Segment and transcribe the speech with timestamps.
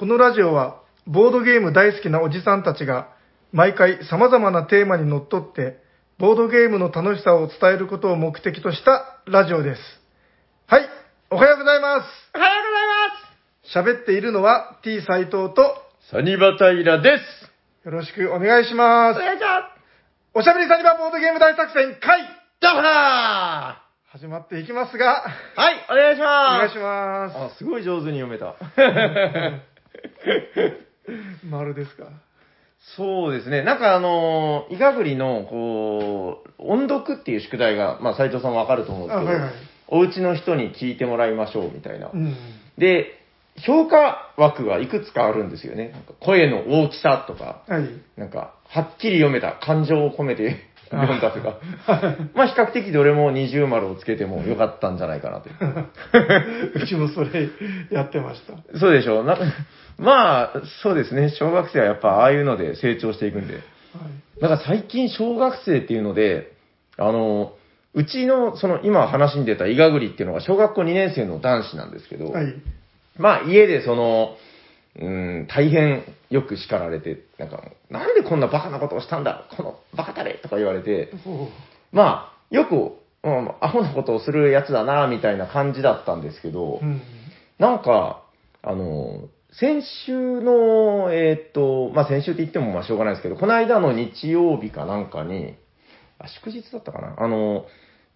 [0.00, 3.10] このラジオは、ボードゲーム大好きなおじさんたちが、
[3.52, 5.76] 毎回様々なテーマにのっとって、
[6.16, 9.80] ボードゲームの楽しさを伝えることを目的としたラジオです。
[10.68, 10.88] はい、
[11.28, 12.06] おはようございます。
[12.34, 12.64] おはよう
[13.74, 15.52] ございます喋っているのは T 斎藤と、
[16.10, 17.84] サニバタイラです。
[17.84, 19.18] よろしくお願いします。
[19.18, 19.68] お願いしま
[20.32, 22.22] おしゃべりサニバボードゲーム大作戦会
[22.62, 23.82] だから
[24.12, 25.24] 始まっていきますが、
[25.56, 27.54] はい、お願いしおます願いします。
[27.54, 28.56] あ、すごい上手に読めた。
[31.48, 32.04] 丸ですか？
[32.96, 33.62] そうですね。
[33.62, 39.52] なんかあのー、イガグリの、こう、音読っていう宿題が、まあ斉藤さんわかると思うんですけど、あはいはい
[39.92, 42.10] お家の人に聞いてもらいましょうみたいな。
[42.14, 42.36] うん。
[42.78, 43.06] で、
[43.56, 45.88] 評価枠がいくつかあるんですよね。
[45.88, 47.88] なんか声の大きさとか、はい。
[48.16, 50.58] なんか、はっきり読めた、感情を込めて
[50.96, 51.58] 読んだとか。
[52.34, 55.50] まあ比較的どれも二重丸をつけてもよかったんじゃないかなと。
[56.74, 57.48] うちもそれ
[57.90, 58.78] やってました。
[58.78, 59.24] そうでしょう。
[59.24, 59.36] な
[59.98, 61.30] まあ、そうですね。
[61.30, 63.54] 小学生はやっぱああいうので成長していくんで。
[63.54, 63.62] はい。
[64.40, 66.52] だから最近小学生っていうので、
[66.96, 67.52] あの、
[67.92, 72.54] うちの、その今話に出たイガグリっていうのが小学校2年生の男子なんですけど、はい。
[73.18, 74.36] まあ家でその、
[74.98, 81.48] うん、大変よく叱られて、なんか、なんでこんなバカなことをしたんだこのバカタレとか言われて、ほ
[81.92, 82.74] まあ、よく、
[83.22, 86.84] うん、アホなことをするやつだな、みたいな感じだったんですけど、う。
[86.84, 87.00] うん。
[87.58, 88.22] なんか、
[88.62, 95.54] あの、先週の、えーっと、まあ、先週って言ってもまあしょうがないですけど、この間の日曜日かなんかに、
[96.18, 97.66] あ、祝日だったかなあの、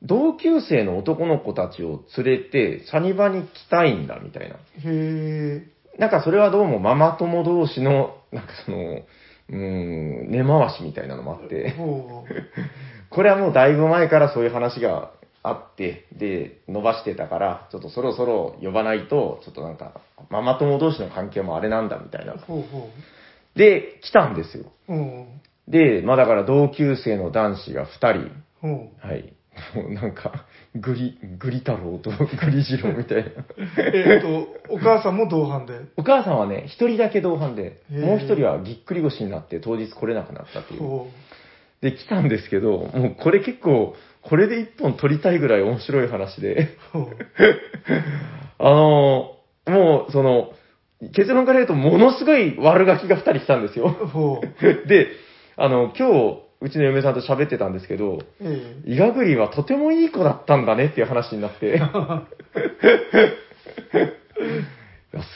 [0.03, 4.57] 同級生の男の子たちを連れて、サニバに来たいんだ、みたいな。
[4.57, 5.74] へえ。
[5.99, 12.25] なんかそれはどうもママ友同士の、なんかその、うーん、根回しみたいなのもあって、ほ
[13.11, 15.11] これはもうだいぶ前からそういう話が
[15.43, 19.93] あって、で、伸ばしてたから、ちょっとそろそろ呼ばないと、ちょっとなんか、
[20.31, 22.39] ママ友同士の関係もあれなんだみたいなう。。
[22.39, 22.89] ほうほ
[23.55, 24.65] で、来たんですよ。
[25.69, 29.33] で、まあだから同級生の男子が2人、ほはい。
[29.95, 32.11] なんか、グリ、グリ太郎と
[32.45, 33.31] グリ次郎みたいな。
[33.31, 33.35] う。
[33.77, 35.75] えっと、お母さんも同伴で。
[35.97, 40.81] お母さんはね、一人だけ同伴で、もう一人はぎっくり腰になって当日来れなくなったっていう。
[40.81, 41.09] ほ
[41.81, 46.77] で、来たんですけど、もうこれ結構、これで一本撮りたいぐらい面白い話で。
[48.59, 49.37] あの
[49.67, 50.53] もう、その、
[51.13, 53.95] 結論から言うと、ものすごい悪ガキが二人来たんですよ。
[54.89, 55.09] で、
[55.57, 61.79] あの、今日、うちの嫁さんと喋ってたんですけど、えイガグリはとてもいい子だったんだねっていう話になって。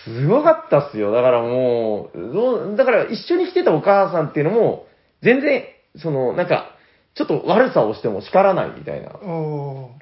[0.05, 1.13] すごかったっすよ。
[1.13, 4.87] だからもう、だから一緒に来てたお母さんっていうのも、
[5.21, 5.65] 全然、
[5.97, 6.71] その、なんか、
[7.15, 9.13] ちょっと悪さをしても叱らないみたいな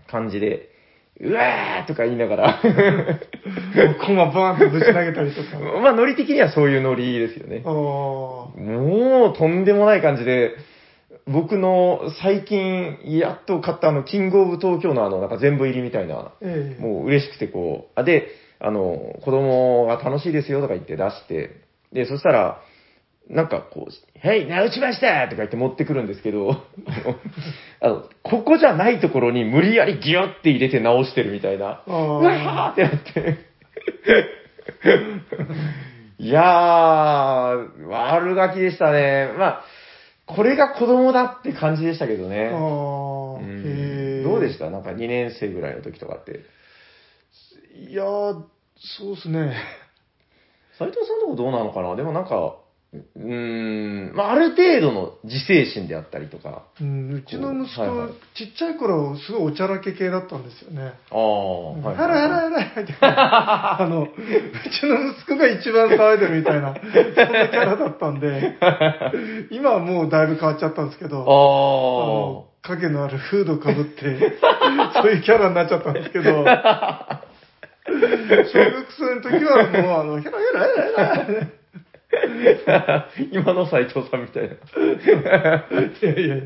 [0.09, 0.71] 感じで、
[1.19, 4.07] うわーとか言いながら、ー。
[4.07, 5.59] コマバーンとぶち投げたりとか。
[5.83, 7.61] まあノリ的にはそういうノリですよね。
[7.65, 10.55] もうとんでもない感じで、
[11.27, 16.81] 僕の最近やっと買ったあの、キングオブ東京のあの、なんか全部入りみたいな、ええ。
[16.81, 18.29] もう嬉しくてこう、あ、で、
[18.61, 21.51] あの、子供が楽しいですよとか言って出して、
[21.93, 22.61] で、そしたら、
[23.29, 26.63] なんかこう、はい、直しましたとか言って持ってくるんですけど、
[27.81, 33.39] あの、ここじゃないところに無理やりギュッて入れて直してるみたいな、あうわーってなって。
[36.23, 39.29] いやー、悪ガキでしたね。
[39.37, 39.65] まあ、
[40.27, 42.51] これが子供だって感じでしたけどね。
[42.53, 43.39] ああ。
[43.39, 44.23] うんへえ。
[44.25, 46.41] どうでしたなんか2年生ぐらいの時とかって。
[47.91, 48.43] いやー、
[48.99, 49.55] そうですね。
[50.79, 51.95] 斉藤さんのとこどうなのかな？
[51.97, 52.57] でもなんか、
[53.17, 56.65] うーん、まあ、ある程度の自制心であったりとか。
[56.81, 60.93] うん、うちの息子、はいはいちっちゃい頃、すごいおちゃらけ系だったんですよね。
[61.11, 68.57] ああ、はいはいハラハラハラってあの、うちの息子が一番騒いでるみたいな、そんなキャラだったんで、
[69.51, 74.39] 今はもうだいぶ変わっちゃったんですけど、ああの影のあるフードかぶって、
[74.95, 76.25] そういうキャラになっちゃったんですけど、
[77.87, 81.47] 小学生の時はもう、あの、ヘラヘラヘラヘラ。
[82.67, 83.09] あ。
[83.33, 84.55] 今の斉藤さんみたいな。
[86.03, 86.37] いやいや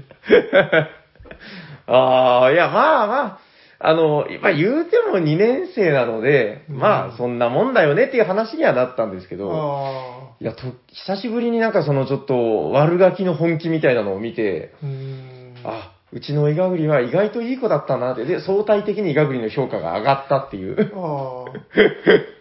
[1.86, 3.38] ああ、いや、まあまあ、
[3.82, 15.54] あの、まあ言うても2年生なので、うんまあそんなもんだよねっていう話にはなったんですけど、あいや、と、久しぶりになんかそのちょっと悪ガキの本気みたいなのを見て、あ、うーん。
[15.64, 20.92] あ、うちのイガグリは意外といい子だったなって、で、相対的にイガグリの評価が上がったっていう。
[20.94, 22.39] ああ。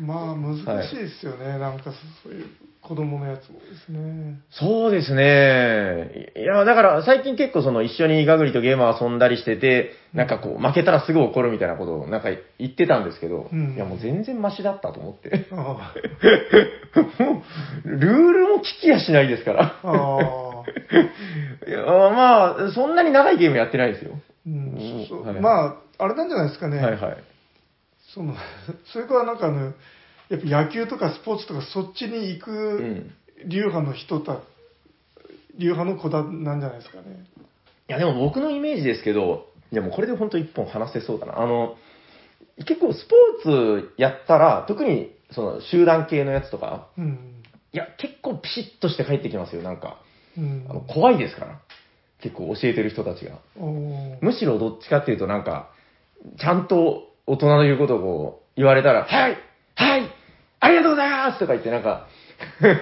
[0.00, 0.56] まあ難
[0.88, 1.92] しいですよね、なんか
[2.22, 2.46] そういう。
[2.88, 4.40] 子供のやつもですね。
[4.50, 6.30] そうですね。
[6.36, 12.28] いや、だから最近結構その一緒にガグリとゲームを遊んだりしてて、なんかこう負けたらすぐ怒るみたいなことをなんか
[12.58, 15.46] 言ってたんですけど、うんいやもう全然マシだったと思って。
[15.52, 15.92] あ
[17.22, 17.42] も
[17.84, 19.62] う、ルールも聞きやしないですから。
[19.64, 19.72] あ。
[19.82, 20.64] ああ。
[21.68, 24.12] いやまあ、そんなに長いゲームやってないですよ。
[24.46, 26.78] うんうんそうはいまあ、あれなんじゃないですかね。
[26.78, 27.16] はいはい。
[28.18, 28.34] その、
[28.92, 29.72] それからなんかあの、
[30.28, 32.50] やっぱ野球とかスポーツとかそっちに行うく
[32.82, 33.14] ん。
[33.46, 34.40] 流派の人た、
[35.56, 37.24] 流派の子だなんじゃないですかね。
[37.88, 41.38] いや、でも僕のイメージですけど、いやもうこれで本当一本話せそうだな。
[41.38, 41.76] あの、
[42.66, 47.44] 結構スポーツやったら、特にその集団系のやつとか、うん。
[47.72, 50.00] いや、結構ピシッとして帰ってきますよ、なんか。
[50.36, 50.66] うん。
[50.68, 51.60] あの怖いですから。
[52.20, 53.38] 結構教えてる人たちが。
[54.20, 55.70] むしろどっちかっていうとなんか、
[56.40, 59.36] ちゃんと大人の言うことをこう言われたら、はい
[59.74, 60.12] はい
[60.60, 62.08] ありがとうございますとか言ってなんか、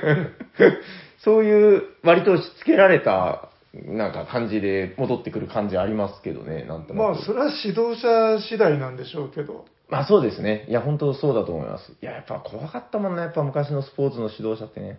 [1.23, 7.09] そういう割と押し付けられたなんか感じで戻ってくる感じありますけどね、なんとなく。
[7.09, 9.67] まあ、それは指導者次第なんでしょうけど。
[9.89, 10.65] まあそうですね。
[10.69, 11.93] いや、本当そうだと思います。
[12.01, 13.23] いや、やっぱ怖かったもんね。
[13.23, 14.99] やっぱ昔のスポーツの指導者ってね。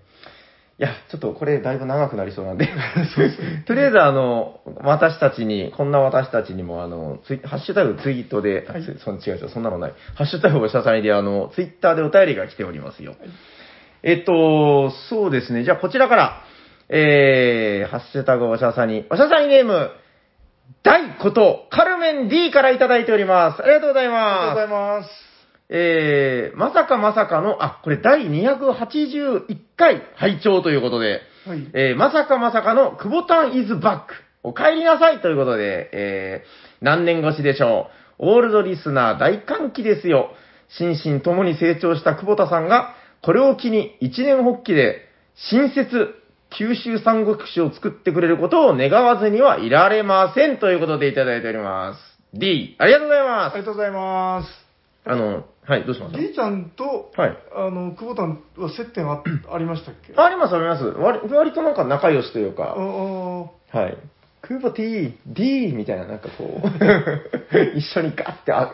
[0.79, 2.69] いや、ちょっとこれだいぶ長くなりそうなんで。
[3.65, 9.93] とりあえずあの、私たちに、こんな私たちにもあの、ツイハッシュタグツイートで、はいつその違う違う、そんなのない。
[10.15, 13.15] ハッシュタグおしゃさんであの、ツイッターでお便りが来ておりますよ。
[14.03, 15.63] えっと、そうですね。
[15.63, 16.43] じゃあこちらから、
[16.89, 19.89] えー、ハッシュタグおしゃさに、おしゃさにネーム、
[20.83, 23.63] 大こと、カルメン D からいただいております。
[23.63, 24.55] ありがとうございあります。
[24.55, 25.26] がとうございます。
[25.69, 31.69] えー、まさかまさかの、あ、これ第281回拝聴ということで、はい。
[31.73, 34.13] えー、まさかまさかの久保タンイズバック。
[34.43, 37.87] お帰りなさいということで、えー、何年越しでしょ
[38.19, 38.29] う。
[38.29, 40.31] オールドリスナー大歓喜ですよ。
[40.69, 46.15] 心身ともに成長した久保田さんが、これを機に一年発起で、新設、
[46.57, 51.99] 九州三国志を作ってくれることを願わずにはいられませんということでいただいております。
[52.33, 53.53] D、ありがとうございあます。
[53.57, 54.66] りがとうございます。
[55.07, 57.37] あの、はい、どうしました？D ちゃんと、はい。
[57.55, 60.13] あの、久保田は接点あありましたっけ？
[60.15, 60.83] ああります、あります。
[60.85, 63.97] 割割となんか仲良しというあか、あはい。
[64.41, 66.67] クーボ T、D みたいな、なんかこう、
[67.77, 68.71] 一緒にガッてあ、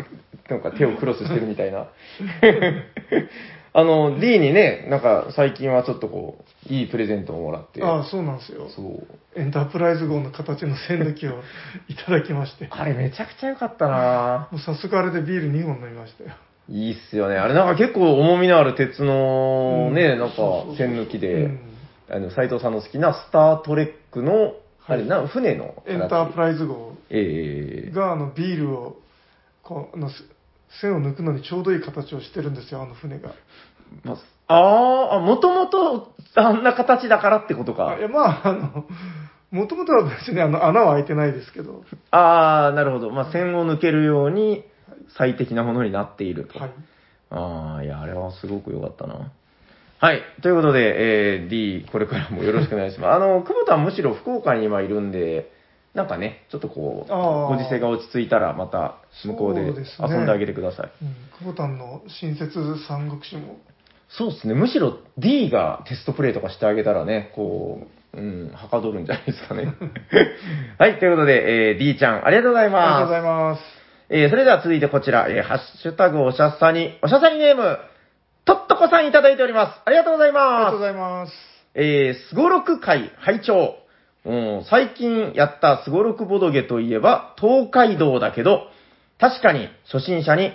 [0.50, 1.88] なんか手をクロスしてるみたいな。
[3.76, 7.84] あの、D にね、なんか最近はちょっとこう、いいプレゼントをもらって。
[7.84, 8.70] ああ、そうなんですよ。
[8.70, 9.08] そう。
[9.36, 11.42] エンタープライズ号の形の栓抜きを
[11.90, 12.68] いただきまして。
[12.70, 16.30] あれめちゃくちゃ良かったなもう早速あれでビール2本飲みましたよ。
[16.70, 17.36] いいっすよね。
[17.36, 20.36] あれなんか結構重みのある鉄のね、うんなんか
[20.78, 21.60] 栓抜きで、うん
[22.10, 24.54] あの、斎藤さんの好きなスタートレックの、
[24.86, 25.94] あれはいな、船の形。
[25.94, 28.98] エンタープライズ号ええがあのビールを
[29.62, 30.24] こうあのす
[30.82, 33.34] 栓を抜くのにちょうどいい形をしてるんですよ、あの船が。
[34.04, 34.18] ま
[34.48, 38.02] あーあ、もともとあんな形だからってことかあい。
[38.02, 38.86] や、まあ、あの、
[39.52, 43.12] もともとは別にあの穴は開いてないですけど、ああ、なるほど。
[43.12, 44.64] まあ、線を抜けるように
[45.18, 46.60] 最適なものになっていると。
[46.60, 46.72] はい。
[47.30, 49.32] ああ、いや、あれはすごく良かったな。
[50.00, 50.22] はい。
[50.42, 53.16] ということで、えー、D、これからもよろしくお願いします。
[53.16, 55.53] あの、久保田はむしろ福岡に今いるんで、
[55.94, 60.92] なんかね、ちょっとこう、ご時世が落ち着いたら、また向こうで遊んであげてください。
[61.04, 62.52] うん、久保田の新設
[62.88, 63.58] 三国志も、
[64.10, 64.56] そうですね。
[64.56, 69.74] むしろ D がテストプレイとかしてあげたらね、こう、うん、はかどるんじゃないですかね。
[70.78, 71.00] はい。
[71.00, 73.06] ということで、えー、D ちゃん、ありがとうございありがとうます。
[73.06, 73.62] ございます。
[74.10, 77.78] えー、それでは続いてこちら、えー、ハッシュタグおしゃさに、おしゃさにネーム、
[78.46, 79.82] とっとこさんいただいております。
[79.86, 80.82] ありがとうございありがとうごます。
[80.82, 81.34] ざいます。
[81.76, 83.76] えー、すごろく会拝聴
[84.26, 88.68] うん、最近やったすごろくボドゲといえば、東海道だけど、
[89.20, 90.52] 確かに初心者に、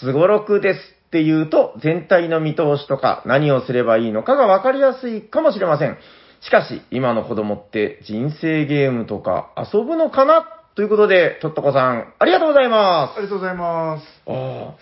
[0.00, 5.98] すごろくですって言うと、全体の見通しとか何をすればいいのかがわかりやすいかもしれません。
[6.40, 10.46] しかし、今の子供って人生ゲームとか遊ぶのかな？
[10.74, 13.20] ということで、とっとこさん、ありがとうございますあ。
[13.20, 14.04] りがとうございます。
[14.26, 14.74] ああ、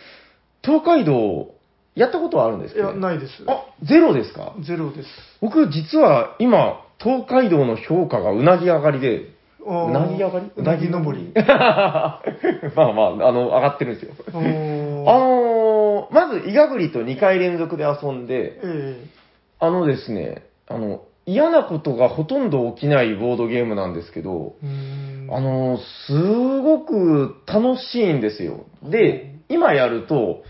[0.62, 1.52] 東海道、
[1.96, 3.32] やったことはあるんですけど、いや、ないです。
[3.48, 4.54] あ、ゼロですか？
[4.64, 5.08] ゼロです。
[5.40, 9.26] 僕、実は今、東海道の評価がうなぎ上がりで、
[9.66, 10.50] あーうなぎ上がり？
[10.56, 11.32] うなぎ登り。
[11.36, 12.22] まあ
[12.92, 14.12] まあ、あの、上がってるんですよ。
[14.32, 19.04] おあーのー、まず、イガグリと2回連続で遊んで、え
[19.58, 26.18] あのですね、あの、嫌なことがほとんど起きないボードゲームなんですけど、えうーんあの、す
[26.60, 28.64] ごく楽しいんですよ。
[28.82, 30.42] で、今やると、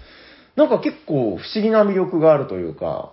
[0.57, 3.12] なんか結構不思議な魅力があるというか、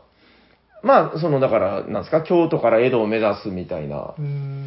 [0.83, 4.13] まあ、その、だから、なんですか、京都から江戸を目指すみたいな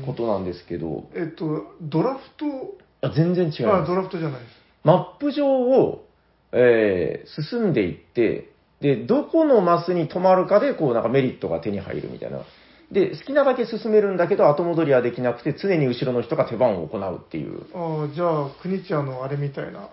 [0.06, 3.94] ことなんですけど、えっと、ドラフト、あ全然違いあ、ますド。
[3.96, 4.52] ラフトじゃないです。
[4.84, 6.04] マップ上を、
[6.52, 8.50] えー進んでいって、
[8.80, 12.40] で、どこのマスに止まるかで、こう、なんかメリットが手に入るみたいな。
[12.90, 19.88] で、好きなだけ進めるんだけど、後戻りはできなくて、常に後ろの人が手番を行うっていう、ああ、じゃあ、国千谷のあれみたいな、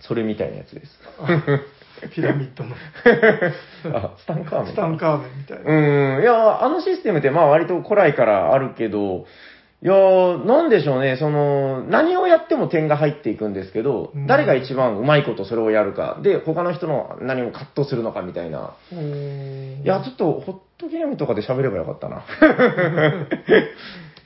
[0.00, 0.98] それみたいなやつです。
[2.10, 2.74] ピラミッドの
[3.96, 6.16] あ、スタンカーメンスタンカーメンみたいな。
[6.16, 9.26] うん、いや、あのシステムってまあ割と古来からあるけど、
[9.82, 9.94] いや
[10.46, 18.74] なんでしょうね、その、何をやっても点が入っていくんですけど、うん誰が一番うまいことそれをやるか、で、他の人の何をカットするのかみたいな。
[18.90, 22.24] いや、ちょっと、ホットゲームとかで喋ればよかったな。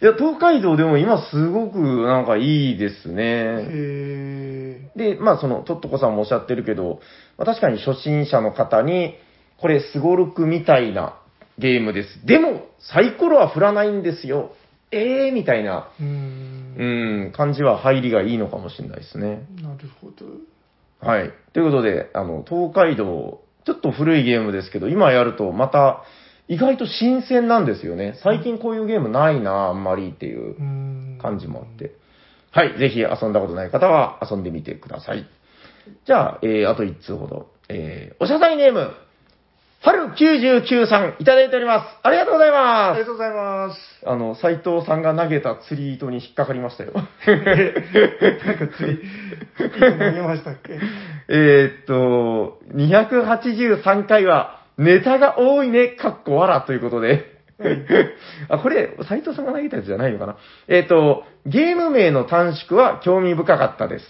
[0.00, 3.66] いや、東海道でも今すごくなんかいいですね。
[5.04, 7.00] へで、まあその、とっとこさんもおっしゃってるけど、
[7.36, 9.14] まあ、確かに初心者の方に、
[9.60, 11.18] これすごろくみたいな
[11.58, 12.26] ゲームです。
[12.26, 14.52] でも、サイコロは振らないんですよ。
[14.90, 19.46] ええー、みたいな、ーうんん、感じは入りがいいのかもしれないですね。
[19.60, 20.26] なるほど。
[21.00, 21.30] はい。
[21.52, 26.02] ということで、あの、東海道、ちょっと古いゲームですけど、今やるとまた、
[26.48, 28.14] 意外と新鮮なんですよね。
[28.22, 30.56] 最近こういうゲームないな、あんまりっていう
[31.20, 31.92] 感じもあって。
[32.58, 32.76] はい。
[32.76, 35.24] ぜひ遊んだことない方は遊んでみてください。
[36.04, 37.50] じゃあ、えー、あと1通ほど。
[37.68, 38.90] えー、おしゃさいネーム、
[39.80, 41.86] 春99さんいただいております。
[42.02, 43.06] ありがとうございあますりが。
[43.06, 43.80] とうございます。
[44.04, 46.92] あの、斎藤さんが投げた釣り糸に引っかかりましたよ。
[46.94, 47.06] なんか
[48.76, 50.80] つい、いいと投げましたっけ？
[51.30, 57.37] えーっと、283回はネタが多いね、かっこわらということで。
[58.48, 60.36] あ、これ、斎藤さんが投げたやつじゃないのかな？
[60.68, 64.04] えーっと、ゲーム名の短縮は興味深かったです。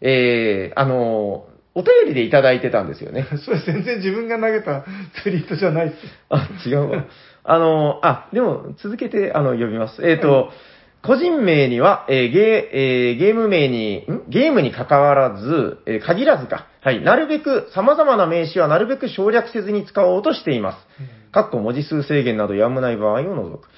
[0.00, 3.26] えー、あの、お便りでいただいてたんですよね。
[3.44, 4.84] それ全然自分が投げた
[5.22, 5.94] ツリートじゃないっす。
[6.28, 7.04] あ、違うわ。
[7.44, 10.06] あの、あ、でも、続けて、あの、呼びます。
[10.06, 10.50] えっ、と、
[11.08, 14.28] 個人名には、えーゲー、えーゲーム名に、ん？
[14.28, 16.66] ゲームに関わらず、えー限らずか。
[16.82, 17.02] はい。
[17.02, 21.32] なるべく、様々な名詞はなるべく省略せずに使おうとしています。
[21.32, 23.68] かっこ文字数制限などやむない場合を除く。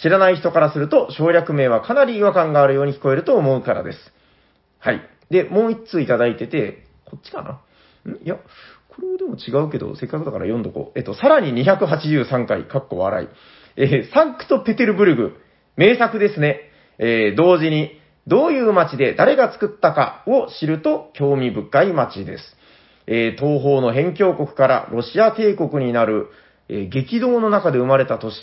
[0.00, 3.98] 知らない人からすると、省略名はかなり違和感があるように聞こえると思うからです。
[4.78, 5.00] はい。
[5.28, 8.12] で、もう一通いただいてて、こっちかな？
[8.12, 8.16] ん？
[8.22, 10.98] いや、これでも違うけど、せっかくだから読んどこう。
[10.98, 13.28] えっと、さらに283回、かっこ笑い。
[13.76, 15.36] えーサンクトペテルブルグ、
[15.76, 16.65] 名作ですね。
[16.98, 22.56] えー同時に、どういう街で誰が作ったかを知ると興味深い街です。
[23.06, 26.28] えー東方の辺境国からロシア帝国になる、
[26.68, 28.36] えー激動の中で生まれた都市。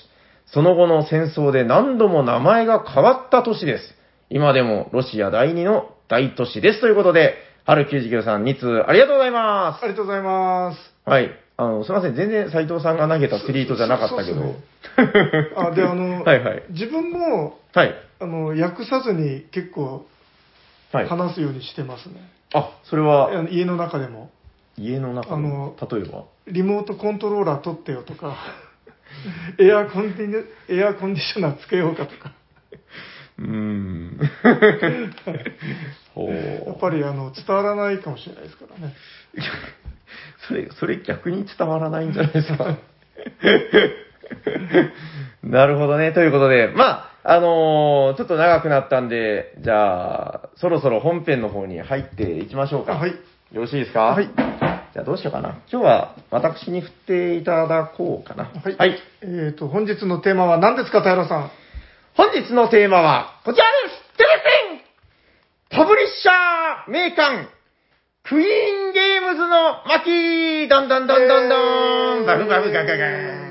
[0.47, 3.95] その後の戦争で何度も名前が変わった都市です。
[4.29, 6.81] 今でもロシア第二の大都市です。
[6.81, 10.77] ということで、春99さん2通ありがとうございまありがとうございます。
[10.77, 11.09] す。
[11.09, 11.31] はい。
[11.55, 12.15] あの、すいません。
[12.15, 14.41] 全然斉藤さんが投げたツリートじゃなかったけど。
[14.41, 14.55] そう
[14.95, 17.95] そうあ、で、あの、 はいはい自分も、はい。
[18.23, 20.05] あの、訳さずに結構
[20.91, 21.07] はい。
[21.07, 22.15] 話すようにしてますね。
[22.53, 24.29] あ、それはあの家の中でも。
[24.77, 26.25] 家の中あのの、例えば？
[26.47, 28.35] リモートコントローラー取ってよとか、
[29.59, 32.31] エアコンディニエアコンディショナーつけようかとか。
[33.39, 34.19] うーん。
[36.13, 36.33] ほう。
[36.33, 38.93] やっぱりあの伝わらないかもしれないですからね。
[40.47, 42.77] それ、それ逆に伝わらないんじゃないですか？
[45.43, 46.11] なるほどね。
[46.11, 52.93] ということで、まあ、あのーちょっと長くなったんで、じゃあ、そろそろ本編の方に入っていきましょうか。
[52.93, 53.11] はい。
[53.11, 53.17] よ
[53.61, 54.01] ろしいですか？
[54.01, 54.27] はい。
[54.27, 55.61] じゃあどうしようかな。
[55.71, 58.43] 今日は私に振っていただこうかな。
[58.45, 58.75] はい。
[58.75, 58.99] はい。
[59.21, 61.51] えっ、と、本日のテーマは何ですか、平さん？
[62.15, 64.29] 本日のテーマは、こちらですテレ
[65.71, 67.47] センパブリッシャー名鑑
[68.23, 73.42] クイーンゲームズの巻どんどんどんどんどんバフバフガガガーン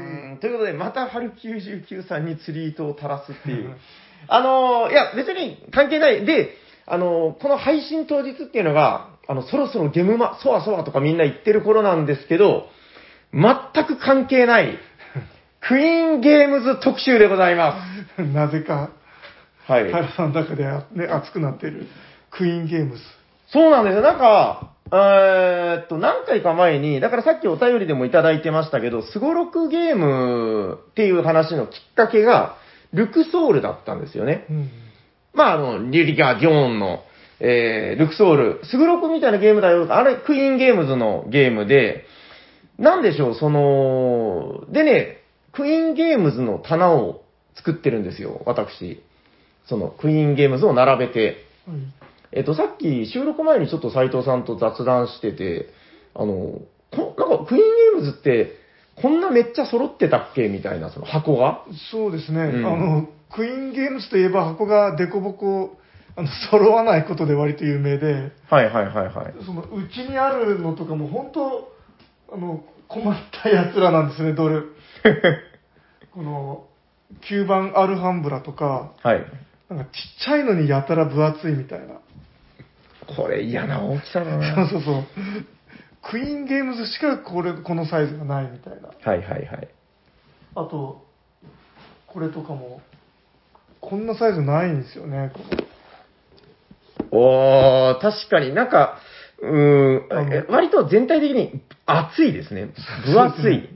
[0.43, 3.77] ということで、また春99さんに釣り糸を垂らすっていう。
[4.27, 6.25] あのーいや、別に関係ない。
[6.25, 12.69] で、あのーこの配信当日っていうのが、あの、そろそろゲムマ、そわそわとかみんな言ってる頃なんですけど、
[13.33, 14.79] 全く関係ない、
[15.63, 17.77] クイーンゲームズ特集でございま
[18.17, 18.23] す。
[18.35, 18.91] なぜか、
[19.69, 19.87] はい。
[19.87, 21.87] 平さんの中で、ね、熱くなっている
[22.33, 23.05] クイーンゲームズ。
[23.47, 24.03] そうなんですよ。
[24.03, 32.57] なんか、えーっと、何回か前に、だからさっきお便りでもいただいてましたけど、スゴロクゲームっていう話のきっかけが、
[32.93, 34.45] ルクソールだったんですよね。
[34.51, 34.71] うん。
[35.33, 37.01] まあ、あの、リリカ・ディオーンの、
[37.41, 39.87] えー、ルクソール、スグロクみたいなゲームだよ。
[39.89, 42.05] あれ、クイーンゲームズのゲームで、
[42.79, 45.23] なんでしょう、その、でね、
[45.53, 47.23] クイーンゲームズの棚を
[47.55, 49.03] 作ってるんですよ、私。
[49.67, 51.47] その、クイーンゲームズを並べて。
[51.67, 52.02] はい
[52.33, 55.69] えっと、さっき収録前にちょっと斉藤さんと雑談してて、
[56.15, 56.61] あの、
[56.91, 58.57] こなんかクイーンゲームズって、
[59.01, 60.49] こんなめっちゃ揃ってたっけ？
[60.49, 61.65] みたいな、その箱が？
[61.91, 65.77] そうですね、うんあの、クイーンゲームズといえば箱がデコボコ、
[66.17, 69.35] あの、 揃わないことで割と有名で、はいはいはいはい。
[69.45, 71.73] その、うちにあるのとかも本当、
[72.33, 74.61] あの、困った奴らなんですね、どれ。
[76.13, 76.67] この、
[77.23, 79.25] 9番アルハンブラとか、はい。
[79.71, 79.91] なんかちっ
[80.25, 81.95] ちゃいのにやたら分厚いみたいな。
[83.17, 84.69] これ嫌な大きさだそうな。
[84.69, 85.05] そうそう。
[86.03, 88.89] クイーンゲームズしかこれ、このサイズがないみたいな。
[88.89, 89.69] はいはいはい。
[90.55, 91.05] あと、
[92.07, 92.81] これとかも、
[93.81, 95.33] こんなサイズないんですよね。
[95.33, 95.41] こ
[97.11, 98.99] おー、確かになんか、
[99.41, 102.69] うん、え割と全体的に厚いですね。
[103.05, 103.69] 分厚い。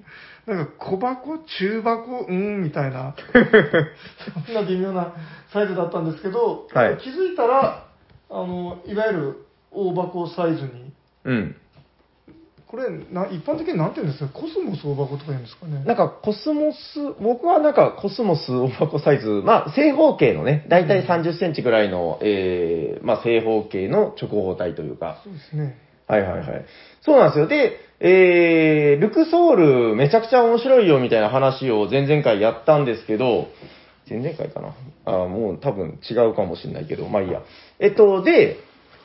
[0.47, 3.17] のなんか小箱、中箱、うーん、みたいな、
[4.47, 5.13] そんな微妙な
[5.53, 7.86] サイズだったんですけど、はい気づいたら、
[8.31, 10.93] あの、いわゆる大箱サイズに、
[11.25, 11.57] うん。
[12.67, 14.31] これな、一般的になんて言うんですか？
[14.33, 15.85] コスモス大箱とか言うんですかね？
[15.85, 16.77] なんかコスモス、
[17.23, 25.79] 僕はなんかコスモス大箱サイズ、まあ正方形のね、だいたい30センチぐらいの、えー、まあ正方形の直方体というか、そうですね。
[26.09, 26.67] はいはいはい。
[27.03, 27.47] そうなんですよ。
[27.47, 33.47] で、えー、ルクソールめちゃくちゃ面白いよみたいな話を前々回やったんですけど、
[34.09, 37.43] 前々回かなあーもう多分違うかもしれないけど、まあいいや。
[37.81, 38.59] えっと、で、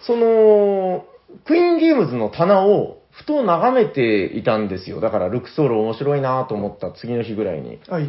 [0.05, 1.05] その、
[1.45, 5.01] クイーンゲームズの棚をふと眺めていたんですよ。
[5.01, 7.79] だからルクソール面白いなと思った次の日ぐらいに。
[7.87, 8.07] はい。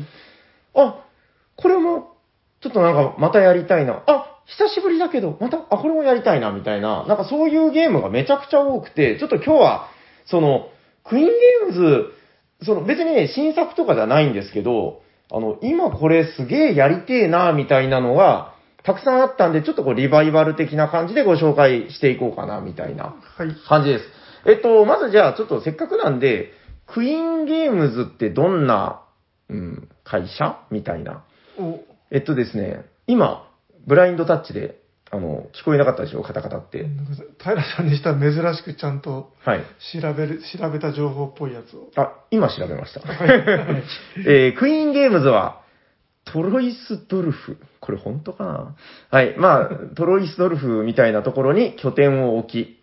[0.74, 1.04] あ、
[1.56, 2.12] これも、
[2.60, 4.02] ちょっとなんかまたやりたいな。
[4.06, 7.04] あ、久しぶりだけど、また、あ、これもやりたいな、みたいな。
[7.06, 9.88] なんかそういうゲームがめちゃくちゃ多くて、ちょっと今日は、
[10.26, 10.68] その、
[11.04, 12.12] クイーンゲームズ、
[12.64, 15.01] その別にね、新作とかじゃないんですけど、
[15.32, 23.54] あの、今これすげえやりてえな、みたいなのが、たくさんあったんで、ちょっとこうリバイバル的な感じでご紹介していこうかな、みたいなはい。
[23.66, 24.04] 感じです。
[24.44, 26.50] えっと、まずじゃあちょっとせっかくなんで、
[26.86, 29.02] クイーンゲームズってどんな、
[29.48, 31.24] うん、会社みたいな。
[31.58, 33.48] お、えっとですね、今、
[33.86, 34.81] ブラインドタッチで、
[35.14, 36.22] あの、聞こえなかったでしょ？
[36.22, 36.86] カタカタって。
[37.38, 39.60] 平さんにしたら珍しくちゃんとはい。
[40.00, 41.90] 調べる、調べた情報っぽいやつを。
[41.96, 43.02] あ、今調べました。
[44.26, 45.60] えークイーンゲームズは、
[46.24, 47.58] トロイスドルフ。
[47.80, 48.76] これ本当かな？
[49.10, 49.34] はい。
[49.36, 52.80] まあ、トロイスドルフみたいなところに拠点を置き、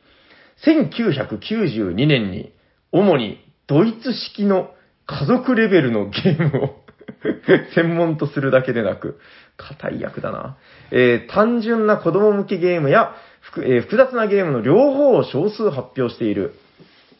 [0.63, 2.53] 1992年に、
[2.91, 4.69] 主にドイツ式の
[5.07, 6.75] 家族レベルのゲームを
[7.75, 9.19] 専門とするだけでなく、
[9.59, 10.57] 硬い役だな。
[10.91, 16.55] えー単純な子供向けゲームや、複えー複雑なゲームの両方を少数発表している、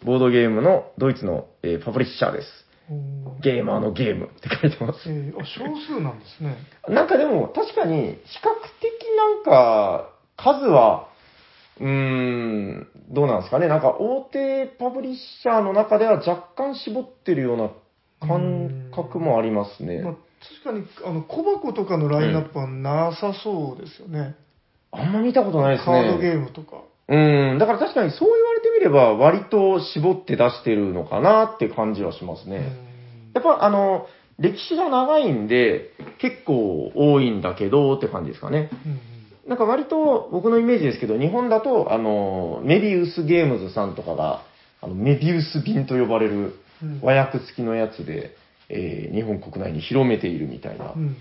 [0.03, 2.47] ボードゲームのドイツの、えーパブリッシャーです。
[3.41, 4.99] ゲーマーのゲームって書いてます。
[5.07, 5.63] えーあ、少
[5.95, 6.57] 数なんですね。
[6.87, 8.49] なんかでも、確かに、比較
[8.81, 11.07] 的なんか、数は、
[11.79, 13.67] うーん、どうなんですかね。
[13.67, 17.69] なんか、大手パブリッシャーの中では若干絞ってるような
[18.27, 20.01] 感覚もありますね。
[20.01, 20.15] まあ、
[20.63, 24.35] 確かに、あの、小箱とかのラインナップはなさそうですよね。
[24.91, 26.35] あんま見たことないですカードゲね。
[26.35, 26.81] ームとか。
[27.07, 32.57] うん、だから確かにそう言われてみれば、割と絞って出してるのかなって感じはしますね。
[32.83, 32.89] うん
[33.31, 34.07] やっぱあの、
[34.39, 38.69] 歴史が長いんで、結構多いんだけどって感じですかね。
[38.85, 38.99] うん
[39.47, 44.43] なんか割と僕のイメージですけど、日本だと、あの、メビウスゲームズさんとかが、
[44.79, 48.35] あの、メビウス便と呼ばれるうん和訳付きのやつで、
[48.69, 50.93] えー日本国内に広めているみたいな。
[50.95, 51.15] うん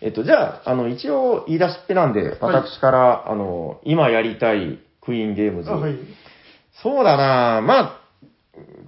[0.00, 5.70] えっと、じゃあ、あの、一応言い出しっぺなんで、私から、あの、今やりたいクイーンゲームズ。
[5.72, 5.96] あ、はい。
[6.80, 8.00] そうだなまあ、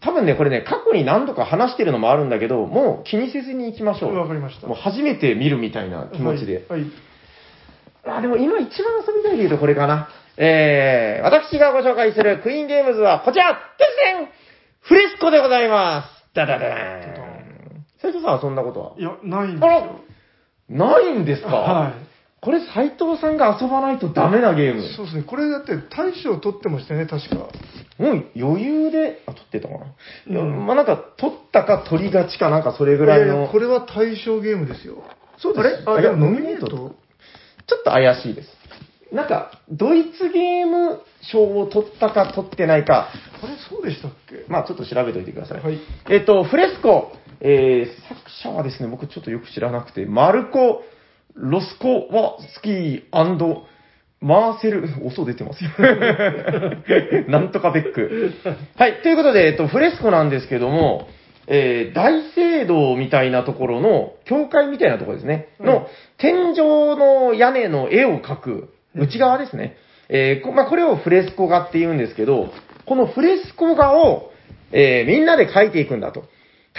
[0.03, 4.15] 多分ね、これね、過去に何度か話してるのもあるんだけど、もう気にせずに行きましょう。
[4.15, 4.69] わかりました。
[4.69, 6.65] もう初めて見るみたいな気持ちで。
[6.69, 6.83] はい。
[6.83, 6.91] はい
[8.05, 10.09] あ、でも今一番遊びたいで言うとこれかな。
[10.37, 13.59] えー、私がご紹介するクイーンゲームズはこちらで
[14.17, 14.33] すね
[14.81, 17.20] フレスコでございますダダダーン
[18.03, 18.93] 斉藤さんはそんなことは？
[18.99, 20.01] いや、ないんですよ。
[20.69, 21.93] ないんですか、はい。
[22.41, 24.83] これ斉藤さんが遊ばないとダメなゲーム。
[24.97, 25.25] そうですね。
[25.25, 27.37] これだって大賞取ってましたよね、確か。
[27.99, 29.87] もう余裕で、あ、取ってたかな、
[30.27, 33.27] いやうんまあなんか取ったか取りがちかなんかそれぐらいの。
[33.27, 35.03] ややこれは大賞ゲームですよ。
[35.37, 35.99] そうですあれ？
[35.99, 36.67] あ、いやでもノミネート？
[36.69, 38.49] ちょっと怪しいです。
[39.13, 43.09] なんか、ドイツゲーム賞を取ったか取ってないか、
[43.43, 44.45] あれ、そうでしたっけ？
[44.47, 45.61] まあちょっと調べておいてください。
[45.61, 45.81] はい。
[46.09, 50.83] えっと、フレスコ、えー、作者はですね、僕ちょっとよく知らなくて、マルコ・
[51.35, 53.03] ロスコワスキー
[54.21, 55.71] マーセル、音出てますよ。
[57.29, 58.33] なんとかベック。
[58.77, 61.09] はい、ということで、えっと、フレスコなんですけども、
[61.47, 69.77] えー、大聖堂みたいなところの、教会みたいなところですね、うんの、天井の屋根の絵を描く、内側ですね。
[70.11, 72.53] えーこまあ、これをフレスコ画って言うんですけど、
[72.85, 74.33] このフレスコ画を、
[74.73, 76.25] えーみんなで描いていくんだと。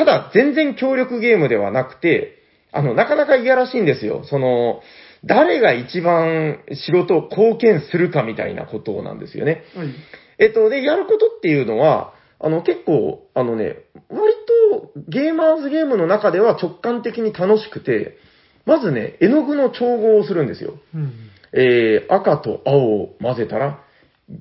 [0.01, 2.39] ただ、全然協力ゲームではなくて、
[2.71, 4.23] あの、なかなかいやらしいんですよ。
[4.23, 4.81] その、
[5.23, 9.61] 誰が一番仕事を貢献するかみたいなことなんですよね。
[9.75, 9.89] はい。
[10.39, 13.75] えっと、で、やることっていうのは、あの、結構、あのね、
[14.09, 14.33] 割
[14.73, 18.17] とゲーマーズゲームの中では直感的に楽しくて、
[18.65, 20.79] まずね、絵の具の調合をするんですよ。
[20.95, 21.13] うん。
[21.53, 23.83] えー、赤と青を混ぜたら、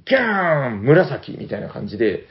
[0.06, 2.24] ギャーン紫みたいな感じで、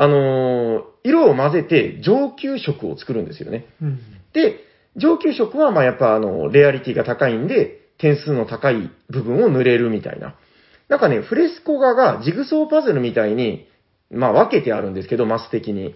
[0.00, 3.66] あのー色を混ぜて上級色を作るんですよね。
[3.80, 3.98] うん。
[4.32, 4.60] で、
[4.96, 10.34] 上級色は、まあやっぱあの、レアリティが高いんで、点数の高い部分を塗れるみたいな。
[10.88, 13.66] なんかね、フレスコ画がジグソーパズルみたいに、
[14.10, 15.94] まあ分けてあるんですけど、マス的に。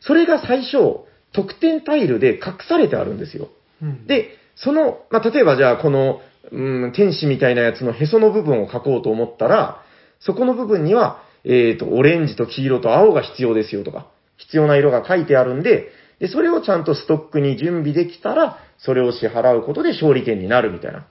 [0.00, 3.48] それが最初、得点タイルで隠されてあるんですよ。
[3.82, 9.82] うん、で、その、まあ、例えばじゃあこの、うん、天使みたいなやつのへその部分を描こうと思ったら、
[10.18, 21.06] そこの部分には、えっ、と、オレンジと黄色と青が必要ですよとか、必要な色が書いてあるんで、で、それをちゃんとストックに準備できたら、それを支払うことで勝利点になるみたいな。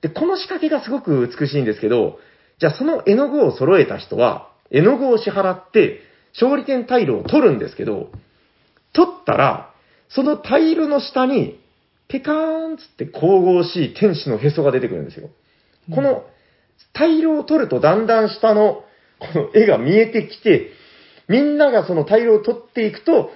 [0.00, 2.18] で、この仕掛けがすごく美しいんですけど、
[2.58, 6.00] じゃあその絵の具を揃えた人は、絵の具を支払って、
[6.34, 8.10] 勝利点タイルを取るんですけど、
[8.92, 9.72] 取ったら、
[10.08, 11.60] そのタイルの下に、
[12.08, 15.30] ペカーンつって神々しい天使のへそが出てくるんですよ。
[15.92, 16.24] この
[16.92, 18.83] タイルを取るとだんだん下の
[19.32, 20.70] この絵が見えてきて、
[21.28, 23.30] みんながそのタイルを取っていくと、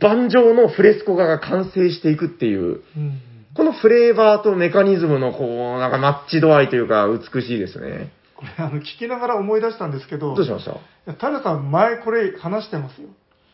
[0.00, 3.20] 盤上のフレスコ画が完成していくっていう、うん。
[3.54, 5.44] このフレーバーとメカニズムのこ
[5.76, 8.10] う、なんかマッチ度合いというか美しいですね。
[8.34, 10.64] これ、あの、聞きながら思い出したんですけど、どうしまし
[11.06, 11.14] た？
[11.14, 13.08] タルさん、前これ話してますよ。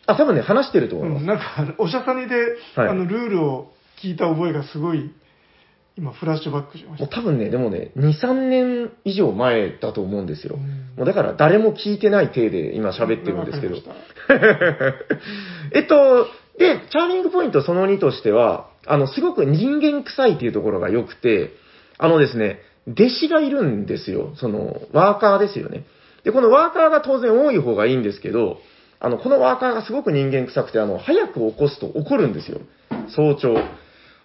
[0.07, 1.57] あ、多分ね、話してるとうん、思います。
[1.57, 2.37] なんか、おしゃさにで、
[2.77, 5.11] はいあの、ルールを聞いた覚えがすごい、
[5.99, 7.05] 今、フラッシュバックしました。
[7.05, 10.55] もう多分ね、でもね、2、3年以上前だと思うんですよ。
[10.57, 13.77] うんもうだから誰も聞いてない体で今喋ってるんですけど
[15.73, 16.27] えっと、
[16.59, 21.53] で、チャーミングポイントその2としては、あの、すごく人間臭いっていうところが良くて、
[21.99, 24.33] あのですね、弟子がいるんですよ。
[24.37, 25.85] その、ワーカーですよね。
[26.25, 28.59] で、このワーカーが当然多い方がいいんですけど、
[28.99, 32.61] あの、このワーカーがすごく人間臭くて、あの、早く起こすと怒るんですよ。
[33.15, 33.55] 早朝。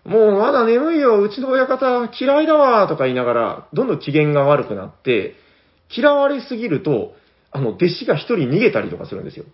[0.06, 5.36] もうまだ眠いよ、うちの親方嫌いだわ、とか言いながら、どんどん機嫌が悪くなって、
[5.96, 7.14] 嫌われすぎると、
[7.52, 9.46] あの、弟子が一人逃げたりとかするんですよ。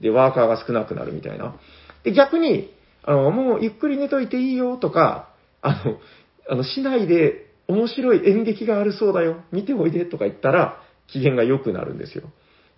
[0.00, 1.54] で、ワーカーが少なくなるみたいな。
[2.02, 2.72] で、逆に、
[3.04, 5.28] あの、もうゆっくり寝といていいよとか、
[5.60, 5.98] あの、
[6.48, 12.24] あの、市内で面白い演劇があるそうだよ、見ておいでとか言ったら、機嫌が良くなるんですよ。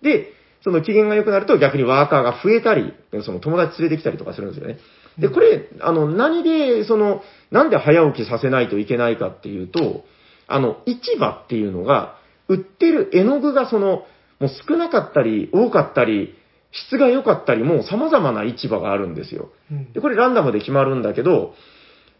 [0.01, 0.33] で、
[0.63, 4.77] その機嫌が良くなると逆にワーカーが増えたり、その友達連れてきたりとかするんですよね。
[5.17, 10.03] で、これ、あの、何で、その、なんで早起きさせないといけないかっていうと、
[10.47, 12.15] あの、市場っていうのが、
[12.47, 14.05] 売ってる絵の具がその、
[14.39, 16.35] もう少なかったり、多かったり、
[16.71, 19.49] 質が良かったり、もう様々な市場があるんですよ。
[19.71, 21.53] うんで、これランダムで決まるんだけど、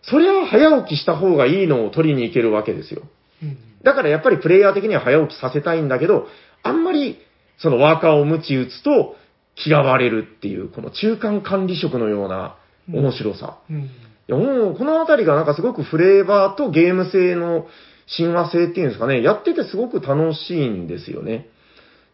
[0.02, 3.04] そりゃ早起きした方がいいのを取りに行けるわけですよ。
[3.44, 6.26] うんだからやっぱりプレイヤー的には早起きさせたいんだけど、
[6.64, 7.20] あんまり
[7.60, 9.16] そのワーカーを鞭打つと
[9.64, 13.60] 嫌われるっていう、この中間管理職のような面白さ。
[13.69, 13.89] うん
[14.28, 17.67] いや、もうこのあたりがなんかすごくフレーバーとゲーム性の
[18.08, 21.48] 親和性っていうんですかね、やっててすごく楽しいんですよね。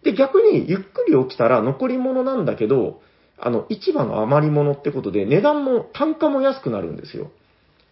[0.03, 3.01] で、逆にゆっくり起きたら残り物なんだけど、
[3.37, 7.31] あの、市場の余り物ってことで値段も、単価も安くなるんですよ。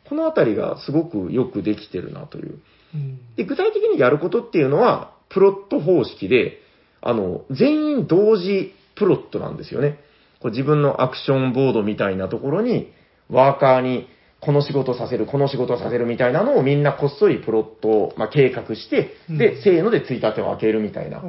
[0.08, 2.60] このあたりがすごくよくできてるなという。
[2.94, 6.60] うんで、具体的にやることっていうのは、プロット方式で、
[7.02, 10.00] あの、全員同時プロットなんですよね。
[10.42, 12.92] こう自分のアクションボードみたいなところに、
[13.30, 14.08] ワーカーに
[14.40, 21.22] この仕事させる、この仕事させるみたいなのをみんなこっそりプロットを、まあ、計画して、うんで、せーのでついたてを開けるみたいな。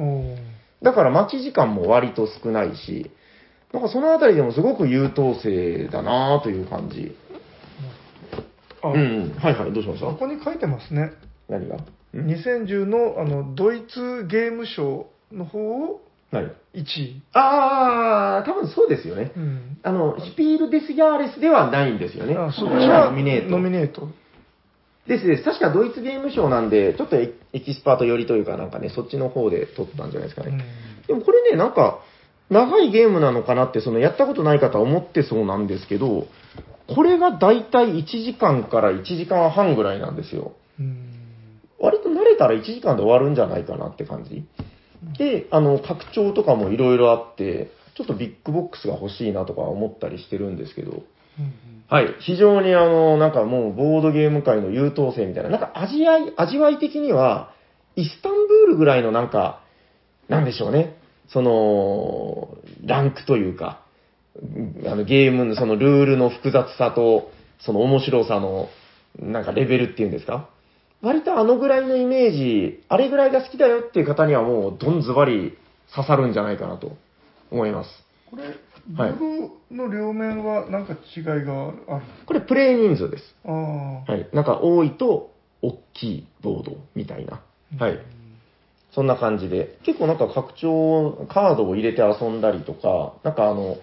[0.81, 3.11] だから待ち時間も割と少ないし、
[3.73, 7.15] なんかそのあたりでもすごく優等生だなぁという感じ。
[8.81, 9.33] あ、うんうん。
[9.37, 10.07] はいはい、どうしました？
[10.07, 11.11] ここに書いてますね。
[11.49, 11.75] 何が？
[11.77, 11.81] ん
[12.13, 17.21] 2010のあのドイツゲーム賞の方を何？1位。
[17.33, 19.31] あー、多分そうですよね。
[19.35, 19.77] うん。
[19.83, 22.35] あの、ヒピール・デス・ギャーレスではないんですよね。
[22.35, 23.49] あそっちはノミネート。
[23.51, 24.07] ノミネート。
[25.07, 25.43] ですです。
[25.43, 30.51] 確かドイツゲーム賞なんで、ちょっとエエキスパート寄りというかなんかね、そっちの方で取ったんじゃないですかね。
[30.51, 31.99] うんでもこれね、なんか、
[32.49, 36.27] 長いゲームなのかなって、そのやったことない方は思ってそうなんですけど、
[36.87, 40.53] これがだいたい1時間から1時間半ぐらいなんですよ。
[40.79, 41.07] うん。
[41.79, 44.45] 割と慣れたら1時間で終わるんじゃないかなって感じ。
[45.17, 50.95] で、あの、拡張とかもいろいろあって、ちょっとビッグボックスが欲しいなとか思ったりしてるんですけど、う
[51.41, 51.53] ん
[51.87, 52.15] はい。
[52.21, 57.53] 非常にあの、なんかもうボードゲーム界の優等生みたいな、なんか味わい、味わい的には、
[57.97, 59.61] イスタンブールぐらいのなんか、
[60.29, 60.95] なんでしょうね。
[61.27, 63.81] その、ランクというか、
[64.41, 68.69] うんあのゲームのそのルールの複雑さと、その面白さの、
[69.19, 70.47] なんかレベルっていうんですか？
[71.01, 75.57] 割とあのぐらいのイメージ、あれぐらいが好きだよっていう方にはもう、どんズバリ
[75.93, 76.95] 刺さるんじゃないかなと
[77.49, 77.89] 思います。
[78.29, 78.43] これ、
[78.87, 83.35] ボはいードの両面はなんか違いがあるあるこれプレイ人数です。
[83.45, 84.29] ああ、はい。
[84.33, 87.41] なんか多いと大きいボードみたいな。
[87.77, 87.99] はい。
[88.93, 89.79] そんな感じで。
[89.83, 93.77] 結構なんか拡張カードを入れて遊んだりとか、なんかあの、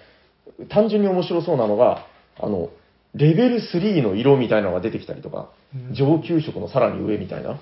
[0.68, 2.07] 単純に面白そうなのが、
[2.40, 2.70] あの、
[3.14, 7.59] レベル3の色みたいなのが出てきたりとか、うん上級色のさらに上みたいな、うん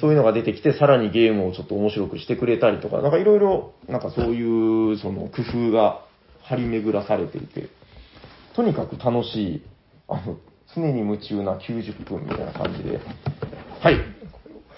[0.00, 6.00] そういうのが出てきて、さらにゲームをちょっと面白くしてくれたりとか、なんかいろいろ、なんかそういう、その工夫が
[6.42, 7.68] 張り巡らされていて、
[8.54, 9.62] とにかく楽しい、
[10.08, 10.38] あの、
[10.74, 12.98] 常に夢中な90分みたいな感じで、
[13.80, 13.96] はい。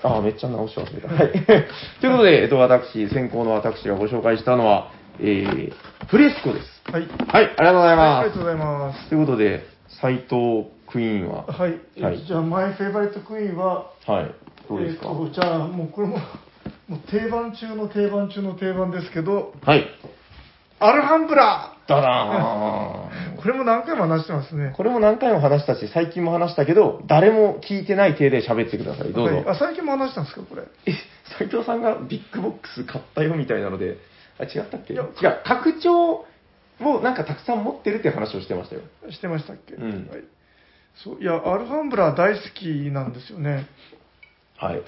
[0.03, 1.09] ああ、めっちゃ直し忘れた。
[1.09, 1.33] はい。
[2.01, 5.73] ということで、えっと、私、先行の私がご紹介したのは、えー、
[6.07, 6.83] フレスコです。
[6.91, 7.03] はい。
[7.27, 8.17] はい、ありがとうございます。
[8.17, 9.09] はいありがとうございます。
[9.09, 9.67] ということで、
[10.01, 11.81] 斎藤クイーンは、はい。
[12.03, 14.35] はいじゃあ、マイフェイバリットクイーンは、はい、
[14.69, 16.19] どうですか、えーとじゃあ、もうこれも、
[16.89, 19.87] もう定番中の定番中の定番ですけど、はい。
[20.83, 24.73] アルハンブラダダーン これも何回も話してますね。
[24.77, 29.13] これも何回も話したし、最近も話したけど、誰も聞いてない体で喋ってください。
[29.13, 29.35] どうぞ。
[29.37, 30.63] はいあ、最近も話したんですか、これ？
[30.87, 30.93] え、
[31.39, 33.99] 斉藤さんがビッグボックス買ったよみたいなので、
[34.39, 34.95] あ、違ったっけ？
[34.95, 36.25] 違いやう、拡張
[36.81, 38.83] をなんかたくさん持ってるって話をしてましたよ。
[39.11, 40.25] してましたっけ、うんはい。
[41.03, 43.67] そう、いや、アルハンブラ大好きなんですよね。
[44.57, 44.77] はい。
[44.77, 44.83] はい。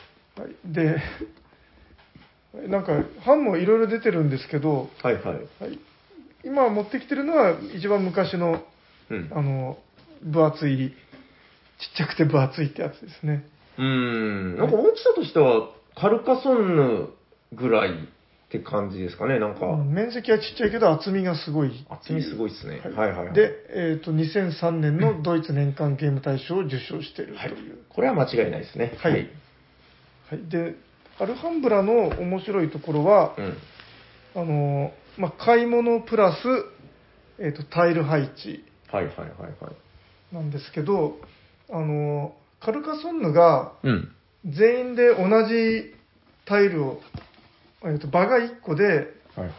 [0.64, 0.96] で、
[2.68, 5.24] なんか、版もいろいろ出てるんですけど、はいはい。
[5.24, 5.78] はい、
[6.44, 8.62] 今持ってきてるのは一番昔の、
[9.10, 9.30] うん。
[9.32, 9.78] あの、
[10.22, 13.44] 分厚い、ちっちゃくて分厚いってやつですね。
[13.78, 14.56] うーん。
[14.58, 17.08] なんか大きさとしては、カルカソンヌ
[17.52, 17.90] ぐらい
[18.58, 19.66] って感じですかね、なんか。
[19.66, 21.86] うん面積はちっちゃいけど厚みがすごい。
[21.88, 22.80] 厚みすごいっすね。
[22.80, 23.34] はいはいはいはい。
[23.34, 27.78] で、えっ、と、2003年のドイツ年間ゲーム大賞を受賞しているとはいいう。。
[27.88, 28.94] これは間違いないですね。
[28.98, 29.28] はいはい、
[30.48, 30.76] で、
[31.18, 33.56] アルハンブラの面白いところは、うん。
[34.34, 36.38] あの、まあ、買い物プラス、
[37.38, 39.70] えっ、と、タイル配置はいはいはいは
[40.32, 40.34] い。
[40.34, 41.16] なんですけど、
[41.70, 44.12] あの、カルカソンヌがうん。
[44.44, 45.94] 全員で同じ
[46.46, 47.00] タイルを、
[47.84, 49.52] えー、と場が1個ではいはい。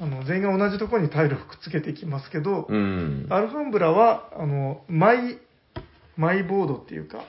[0.00, 3.26] あの全員が同じところにタイルをくっつけていきますけど、うん。
[3.28, 5.38] アルハンブラはあのマイ
[6.16, 7.24] マイボードっていうか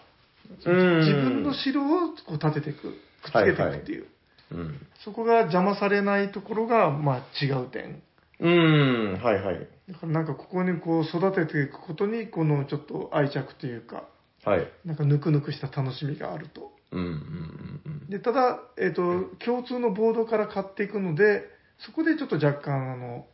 [0.65, 2.91] うん自分の城をこう立てていくくっ
[3.29, 4.07] つけていくっていう、
[4.51, 4.87] うん。
[5.03, 8.01] そこが邪魔されないところが、まあ、違う点
[8.39, 9.19] うん。
[9.21, 9.67] はいはい。
[9.89, 14.03] だからなんかここにこう育てていくことにこのちょっと愛着というか
[14.45, 14.67] はい。
[14.85, 21.45] なんかぬくぬくした楽しみがあるとうんうんうんでただ、えー、と共通のボードから買っていくので
[21.79, 23.25] そこでちょっと若干あの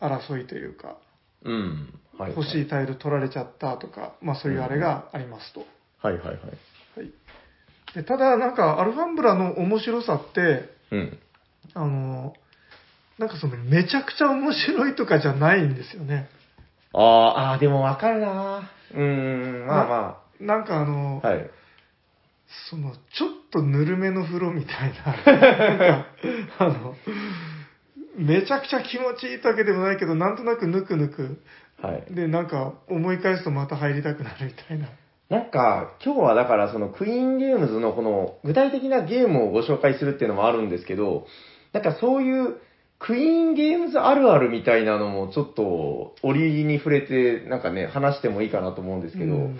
[0.00, 0.96] 争いというか
[1.44, 1.54] うん。
[1.54, 2.00] うん。
[2.18, 2.30] はい。
[2.30, 5.66] 欲しいタイル取られちゃったとか、まあ、そういうあれがありますと、
[6.02, 6.36] はいはいはい。
[6.96, 7.12] はい、
[7.94, 11.18] でただなんかアルファンブラの面白さってうん。
[11.74, 12.34] あの
[13.18, 16.28] なんかそのめちゃくちゃ面白いとかじゃないんですよね
[16.94, 17.02] あー
[17.52, 21.28] あー、でもわかるなうーん、まあまなんかあの、あ。
[21.28, 21.50] はい。
[22.70, 25.16] そのちょっとぬるめの風呂みたいな。
[25.66, 26.06] なんか
[26.58, 26.94] あの
[28.16, 31.40] めちゃくちゃ気持ちいいってわけでもないけどなんとなくぬくぬく。
[31.80, 32.14] はい。
[32.14, 34.88] でなんか思い返すとまた入りたくなるみたいな。
[35.28, 41.26] なんか、今日はだからそのクイーンゲームズのこの具体的なゲームをご紹介するっていうのもあるんですけど、
[41.72, 42.56] なんかそういう
[42.98, 49.58] クイーンゲームズあるあるみたいなのもちょっと折に触れてなんかね、話してもいいかなと思うんですけど、うん。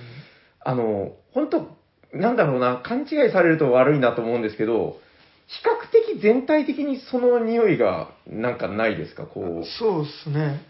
[0.61, 1.82] あの、本当
[2.12, 4.98] なんだろうな、勘違いされると悪いなと思うんですけど、
[5.46, 10.61] 比較的全体的にその匂いがなんかないですかこそうですね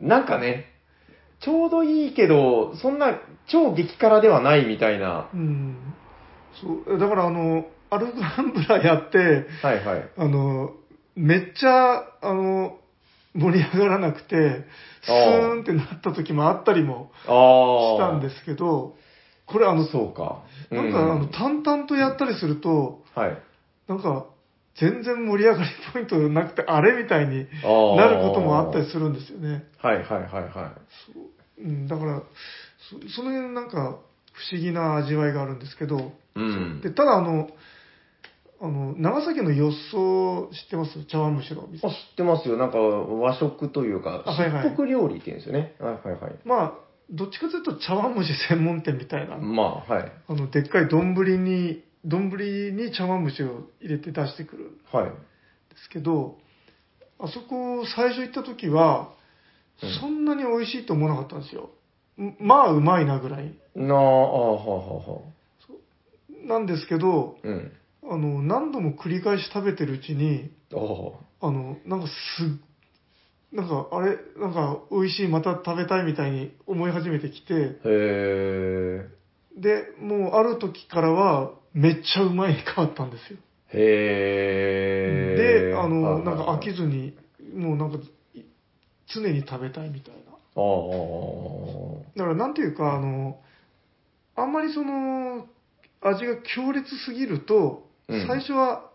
[0.00, 0.66] う、なんかね、
[1.40, 5.28] ちょうどいいけど、そんな超激辛ではないみたいな。
[5.34, 5.94] うん
[6.60, 10.10] そうだからあのアルガンブラやってはいはい。
[10.16, 10.74] あの
[11.14, 12.78] めっちゃあの
[13.34, 14.66] 盛り上がらなくて
[15.02, 17.10] スーンってなった時もあったりも。
[17.24, 18.94] したんですけど
[19.52, 20.42] これあのそうか。
[20.70, 23.38] なんか、あの淡々とやったりするとはい。
[23.88, 24.26] なんか
[24.80, 27.46] 全然盛り上がりポイントなくてあれみたいに
[27.96, 29.64] なることもあったりするんですよね。
[29.78, 30.72] はいはいはいは
[31.12, 31.24] そう
[31.58, 32.22] うん、だから
[33.08, 33.98] そその辺なんか
[34.32, 36.02] 不思議な味わいがあるんですけど、い。
[36.36, 36.80] うん。
[36.80, 37.50] でただあの
[38.60, 41.04] あの長崎の予想知ってます？
[41.04, 42.56] 茶碗蒸しのお店あ知ってますよ。
[42.56, 45.74] なんか和食というか、あはいはい食料理って言うんですよね。
[45.78, 46.34] はいはいはい。
[46.44, 46.72] まあ
[47.10, 50.12] どっちかというと茶碗蒸し専門店みたいな、まあ、はい。
[50.28, 52.30] あのでっかい丼に丼
[52.74, 55.10] に茶碗蒸しを入れて出してくるんではい。
[55.82, 56.38] すけど
[57.18, 59.10] あそこ最初行った時は
[59.82, 61.70] うんそんなに美味しいと思わなかったんですよ、
[62.18, 65.20] んまあうまいなぐらいなあ、ああ、はあはあは
[66.44, 66.46] あ。
[66.46, 67.72] なんですけどうん。
[68.04, 70.50] あの何度も繰り返し食べてるうちに
[71.40, 72.12] あのなんかす
[73.52, 79.08] なんか、あれ、なんか、美味しい、また食べたいみたいに思い始めてきて、へえ。
[79.56, 83.38] で、もうある時からは、めっちゃうまいに変わったんですよ。
[83.74, 85.70] へえ。
[85.70, 86.76] で、あの、はいなんか飽きず。
[86.76, 87.14] ずに、
[87.54, 87.98] もうなんか、
[88.34, 88.40] い
[89.14, 90.32] 常に食べたいみたいな。
[90.32, 90.38] ああ。
[92.16, 93.38] だからなんていうか、あの、
[94.34, 95.46] あんまりその、
[96.00, 98.90] 味が強烈すぎると、うん最初は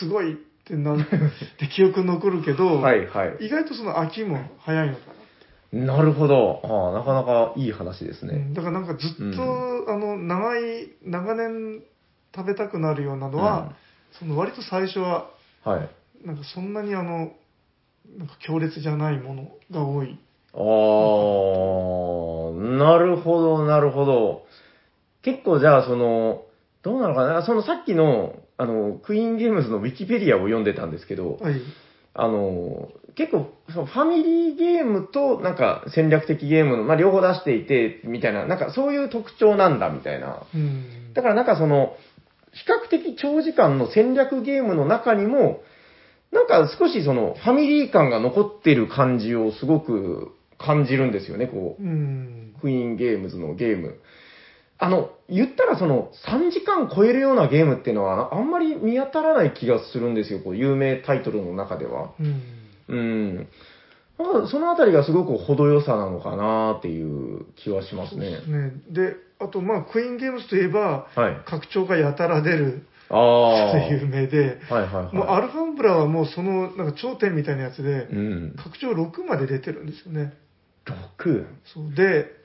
[0.00, 0.98] すごいってなっ
[1.58, 3.46] て記憶に残るけど、はいはい。
[3.46, 5.12] 意外とその飽きも早いのかな。
[5.72, 6.60] なるほど。
[6.64, 8.34] ああ、なかなかいい話ですね。
[8.34, 11.82] うんだからなんかずっと、あの、長い、長年
[12.34, 13.72] 食べたくなるようなのは、
[14.18, 15.30] その割と最初は、
[15.64, 15.90] はい。
[16.26, 17.32] なんかそんなにあの、
[18.16, 20.18] なんか強烈じゃないものが多い。
[20.54, 20.60] ああ、
[22.78, 24.44] なるほど、なるほど。
[25.22, 26.42] 結構じゃあ、その、
[26.82, 31.60] どうなのかな、そのさっきの、あの、クイーンゲームズのウィキペディアを読んでたんですけど、はい。
[32.14, 40.46] あの、結構、そのファミリーゲームと、なんか戦略的ゲームの、まあ、両方出していて、みたいな、なんかそういう特徴なんだ、みたいな。
[40.54, 41.12] うん。
[41.12, 41.96] だからなんかその、
[42.52, 45.62] 比較的長時間の戦略ゲームの中にも、
[46.30, 51.82] なんか少しその、ファミリー感が残ってる感じをすごく感じるんですよね、こう。
[51.82, 52.54] うん。
[52.60, 53.98] クイーンゲームズのゲーム。
[54.82, 62.10] あの、言ったらその、3時間超えるようなゲームっていうのは、あんまり見当たらない気がするんですよ、こう、有名タイトルの中では。
[62.18, 62.42] うん。
[62.88, 63.36] うん。
[64.18, 68.42] なんかそのあたりがすごく程よさなのかなっていう気はしますねで。
[68.42, 68.72] すね。
[68.90, 71.36] で、あと、まあ、クイーンゲームズといえば、はい。
[71.46, 73.88] 拡張がやたら出るああ。
[73.88, 75.14] 有名で、はいはいはい。
[75.14, 78.54] もうアルファンブラはもうその、なんか頂点みたいなやつでう、ん。
[78.56, 80.32] 拡張6まで出てるんですよね。
[81.18, 81.46] 6?
[81.72, 82.41] そうで、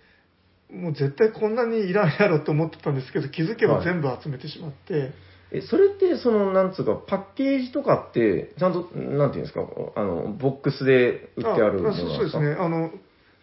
[0.71, 5.11] もう絶対こんなにいらんやろと思ってたんですけど、気づけば全部集めてしまって、
[5.51, 9.61] え、それって、その、なんつうか、パッケージとかって、ちゃんと、なんていうんですか、
[9.95, 12.57] あの、ボックスで売ってあるものなんあそうそうですね。
[12.59, 12.91] あの、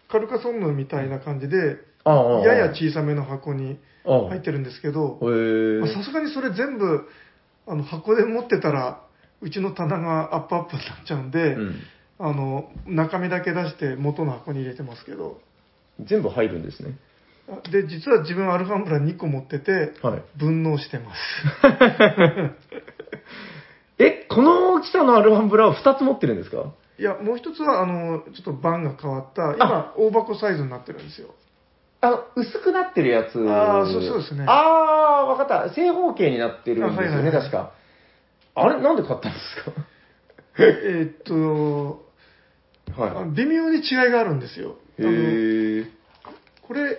[0.07, 7.07] カルカソンヌみたいな感じで、やや小さめの箱に入ってるんですけど、さすがにそれ全部
[7.65, 9.01] あの箱で持ってたら
[9.41, 11.75] うちの棚がアップアップになっちゃうんで、うん。
[12.17, 15.41] あの中身だけ出して元の箱に入れてますけど。
[15.99, 16.97] 全部入るんですね。
[17.47, 20.23] あで実は自分アルファンブラ2個持っててはい。
[20.37, 21.19] 分納してます
[23.97, 26.73] え、この大きさのアルファンブラを2つ持ってるんですか？
[26.97, 31.29] いやもう一つはあのちょっと版が変わった今大箱サイズになってるんですよ
[32.01, 33.35] あの、薄くなってるやつ。
[33.37, 35.73] あーそうそうですねああ、わかった。
[35.73, 37.71] 正方形になってるんですよね、あはいはいはい確か。
[38.55, 38.81] あれ？
[38.81, 39.43] なんで買ったんです
[40.59, 42.03] えーっと
[42.95, 45.05] かはあ微妙に違いがあるんですよあい。
[45.05, 45.15] のへ
[45.81, 45.85] え。
[46.61, 46.97] これ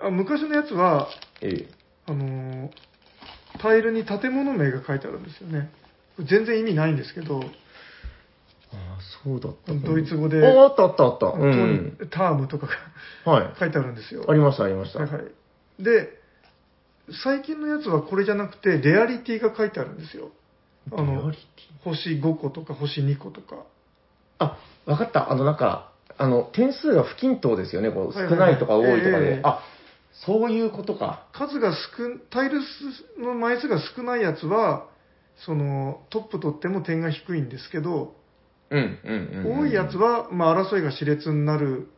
[0.00, 1.08] あ昔のやつは
[1.40, 1.68] ええ。
[2.06, 2.70] あの
[3.60, 5.70] タイルに建物名が書いてあるんですよね
[6.18, 11.26] 全然意味ないんですけどああ、そうだったドイツ語でああったあったあった。
[11.26, 11.98] うん。
[12.10, 12.66] タームとか
[13.24, 13.54] がはい。
[13.58, 14.24] 書いてあるんですよ。
[14.28, 14.98] ありました、ありました。
[15.00, 15.82] はいはい。
[15.82, 16.08] で、
[17.22, 20.30] 最近のやつはこれじゃなくて、レアリティが書いてあるんですよ。
[20.92, 21.84] あのリアリティ？
[21.84, 23.56] 星5個とか星2個とか。
[24.38, 25.30] あ、わかった。
[25.30, 27.90] あの、なんか、あの、点数が不均等ですよね。
[27.90, 29.40] こう、はいはい少ないとか多いとかええで。
[29.44, 29.62] あ、
[30.24, 31.26] そういうことか。
[31.32, 31.78] 数が少、
[32.30, 32.60] タイル
[33.18, 34.86] の枚数が少ないやつは、
[35.44, 38.14] そのトップ取っても点が低いんですけど、
[38.70, 39.60] うん、うん、うんうん。
[39.62, 41.88] 多いやつは、まあ、争いが熾烈になる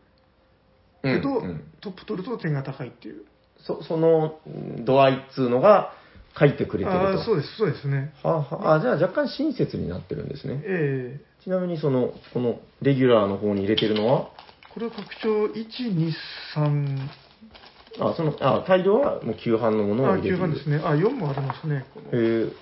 [1.03, 3.27] けど、うんうんトップ取ると点が高いっていう。
[3.65, 5.93] そそのうん度合いっつうのが
[6.37, 7.07] 書いてくれてると。
[7.07, 8.13] ああ、そうです、そうですね。
[8.25, 10.63] はあはあ、あじゃあ若干親切になってるんですね。
[10.65, 14.31] ええちなみにその、このレギュラーの方に入れてるのは、
[14.75, 16.13] これは拡張1、2、
[16.57, 16.99] 3、
[18.01, 20.39] あ、その、あ、大量はもう旧版のものをあ、9入れてる。
[20.39, 20.77] 番ですね。
[20.85, 21.85] あ、4もありますね。
[21.95, 22.53] このへえ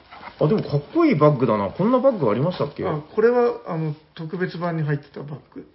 [0.40, 1.70] あ、でもかっこいいバッグだな。
[1.70, 2.86] こんなバッグありましたっけ？
[2.86, 5.66] あこれはあの特別版に入ってたバッグで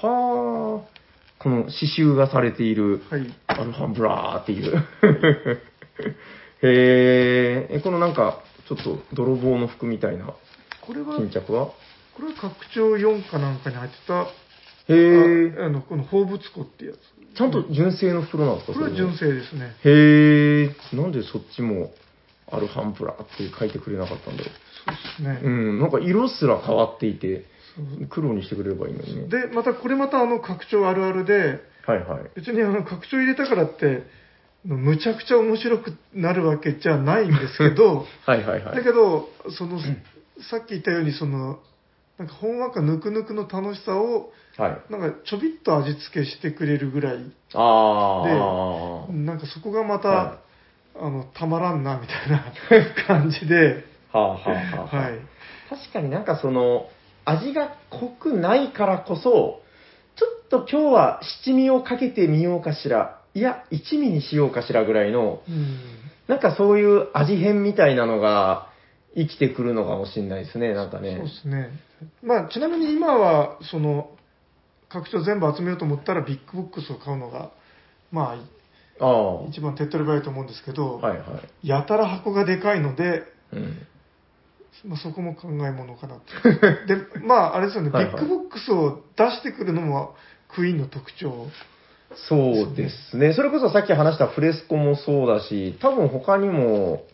[0.00, 0.06] す。
[0.06, 0.96] はあ。
[1.38, 3.26] この刺繍がされているはい。
[3.46, 4.76] アルファンブラーっていう。
[6.62, 10.34] へえ、えこのなんか、ちょっと泥棒の服みたいな
[10.80, 11.66] これは、巾着は？
[11.66, 14.26] これは拡張4かなんかに入ってた、へ
[14.88, 16.96] え、ああの、この放物庫ってやつ。
[17.36, 19.76] ちゃんと純正の袋なんですかこれは純正ですね。
[19.84, 21.92] へえ、なんでそっちも
[22.50, 25.40] アルファンブラーって書いてくれなかったんだろそうですね。
[25.42, 25.46] う。
[25.46, 27.44] うん、なんか色すら変わっていて、
[28.08, 29.28] 黒にしてくれればいいのにね。
[29.28, 32.30] で、またこれまたあの拡張あるあるで、はいはい。
[32.34, 34.04] 別にあの拡張入れたからって、
[34.64, 38.76] むちゃくちゃ面白くなるわけじゃないんですけど、 はいはいはい。
[38.76, 39.78] だけど、その、
[40.50, 41.60] さっき言ったように、その、
[42.18, 44.92] なんかほんわかぬくぬくの楽しさを、はい。
[44.92, 47.16] なんかちょびっと味付けしてくれるぐらい、
[47.54, 49.12] ああ。
[49.12, 50.38] なんかそこがまた、は
[50.98, 52.44] あの、たまらんな、みたいな
[53.06, 54.96] 感じで、はあはあはあ。
[54.96, 55.18] はい。
[55.68, 56.88] 確かになんかその、
[57.26, 59.60] 味が濃くないからこそ、
[60.14, 65.78] ちょっと今日は七味をかけてみようかしら、いや、一味にしようかしらぐらいの、うん。
[66.28, 68.68] なんかそういう味変みたいなのが
[69.16, 71.30] 生きてくるのかもしれないですね、なんかねそうで。
[71.30, 71.70] すね。
[72.22, 74.10] まあ、ちなみに今は、その、
[74.88, 77.50] 拡張全部集めようと思ったら、ビッグボックスを買うのが、
[78.12, 78.36] まあ
[79.00, 79.44] あ。
[79.44, 81.68] あ、一番手っ取り早いと思うんですけど、はいはい。
[81.68, 83.86] やたら箱がでかいので、うん。
[84.84, 86.22] まあ、そこも考えものかなと。
[86.86, 90.14] で、まあ、あれですよね、ビ はいはいッグボックスを出してくるのも、
[90.48, 91.46] クイーンの特徴。
[92.28, 93.32] そうですね。
[93.32, 97.04] それこそさっき話したフレスコもそうだし、多分他にも、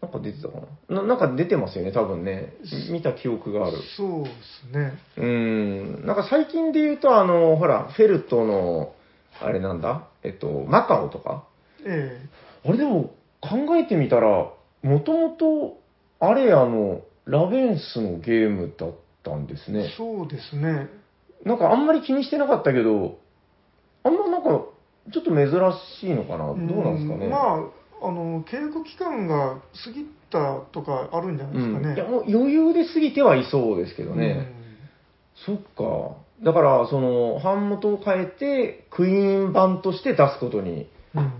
[0.00, 1.02] なんか出てたかな？
[1.02, 2.54] ななんか出てますよね、多分ね。
[2.90, 3.78] 見た記憶がある。
[3.96, 4.30] そうで
[4.70, 4.92] すね。
[5.16, 6.06] うん。
[6.06, 8.92] なんか最近で言うと、あの、ほら、フェルトの、
[9.40, 10.08] あれなんだ？
[10.22, 11.44] えっと、マカオとか？
[11.84, 12.20] え
[12.64, 14.50] あれでも、考えてみたら、
[14.82, 15.78] もともと、
[16.20, 19.90] あれあの、ラベンスのゲームだったんですえね。
[19.96, 20.88] そうですね。
[21.44, 23.18] なんかあんまり気にしてなかったけど、
[24.04, 24.64] あんまなんか、
[25.12, 25.48] ちょっと珍
[26.00, 26.46] しいのかな？
[26.46, 27.26] どうなんですかね？
[27.26, 27.64] うんまあ、
[28.02, 31.88] あの、契約期間が過ぎたとかあるんじゃないですかね。
[31.88, 34.52] うん、いやもう余裕で過ぎてはいそうですけどね。
[35.46, 36.16] そっか。
[36.42, 41.22] だから、その、版元を変えて、クイーン版として出すことにうん。
[41.22, 41.32] うん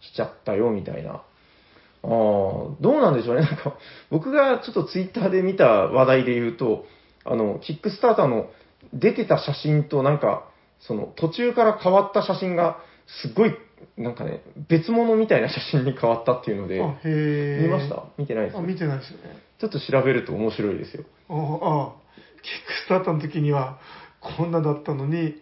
[0.00, 1.10] しちゃったよ、みたいな。
[1.10, 1.24] ああ、
[2.04, 3.42] どうなんでしょうね。
[3.42, 3.76] なんか、
[4.10, 6.84] 僕がちょっとツイッターで見た話題で言うと、
[7.24, 8.50] あの、キックスターターの
[8.94, 10.48] 出てた写真となんか、
[10.80, 12.78] その途中から変わった写真が、
[13.22, 13.54] すっごい、
[13.96, 17.58] なんかね、別物みたいな写真に変わったっていうので、あ、へえ。
[17.62, 18.04] 見ました？
[18.16, 19.36] 見てないですあ、見てないですよね。
[19.58, 21.04] ちょっと調べると面白いですよ。
[21.28, 21.92] ああ、
[22.42, 23.78] キックスターターの時には
[24.20, 25.34] こんなだったのに、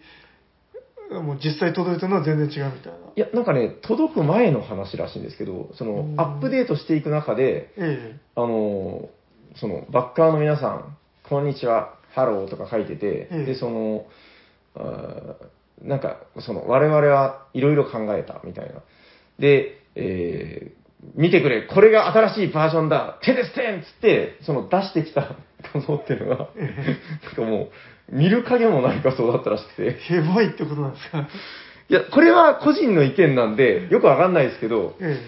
[1.10, 2.98] もう実際届いたのは全然違うみたいな。
[3.14, 9.08] いや、なんかね、届く前の話らしいんですけど、そのう、んアップデートしていく中で、えあの、
[9.54, 10.96] その、バッカーの皆さん、
[11.28, 14.06] こんにちは、ハローとか書いてて、ええで、その、
[14.74, 15.34] あー
[15.82, 18.82] なんか、その、我々はいろいろ考えた、みたいな。
[19.38, 25.36] で、えー見てくれ、これが新しいバージョンだ、テレステンっつって、その出してきた
[25.74, 26.96] 画像っていうのが、え。
[27.22, 27.68] なんかも
[28.10, 30.14] う、見る影もない画像だったらしくて、ええ。
[30.16, 31.28] へばいってことなんですか？
[31.90, 35.20] いや、これは個人の意見なんで、よくわかんないですけど、え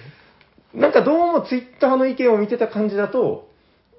[0.74, 3.48] なんかどうもツイッターの意見を見てた感じだと、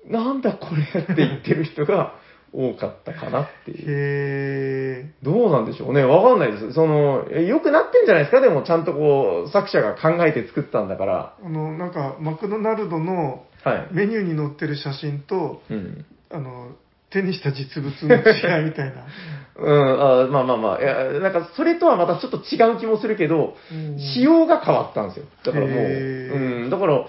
[0.07, 2.15] なんだこれって言ってる人が
[2.53, 3.71] 多かったかなってえ。
[3.71, 3.85] いう。
[3.87, 5.11] へえ。
[5.23, 6.03] どうなんでしょうね。
[6.03, 6.73] わかんないです。
[6.73, 8.41] その、え良くなってんじゃないですか？
[8.41, 11.33] でもちゃんとこう、作者が考えて作ったんだから。
[11.43, 13.87] あの、なんか、マクドナルドのはい。
[13.91, 16.05] メニューに載ってる写真と、うん。
[16.31, 16.69] あの、
[17.09, 19.05] 手にした実物の違いみたいな。
[19.61, 20.81] うん、あまあまあまあ。
[20.81, 25.25] いや、なんかそれとはまたちょっと違う気もするけど、うん仕様が変わったんですよ。
[25.43, 27.05] だからもう、へーうん、だから、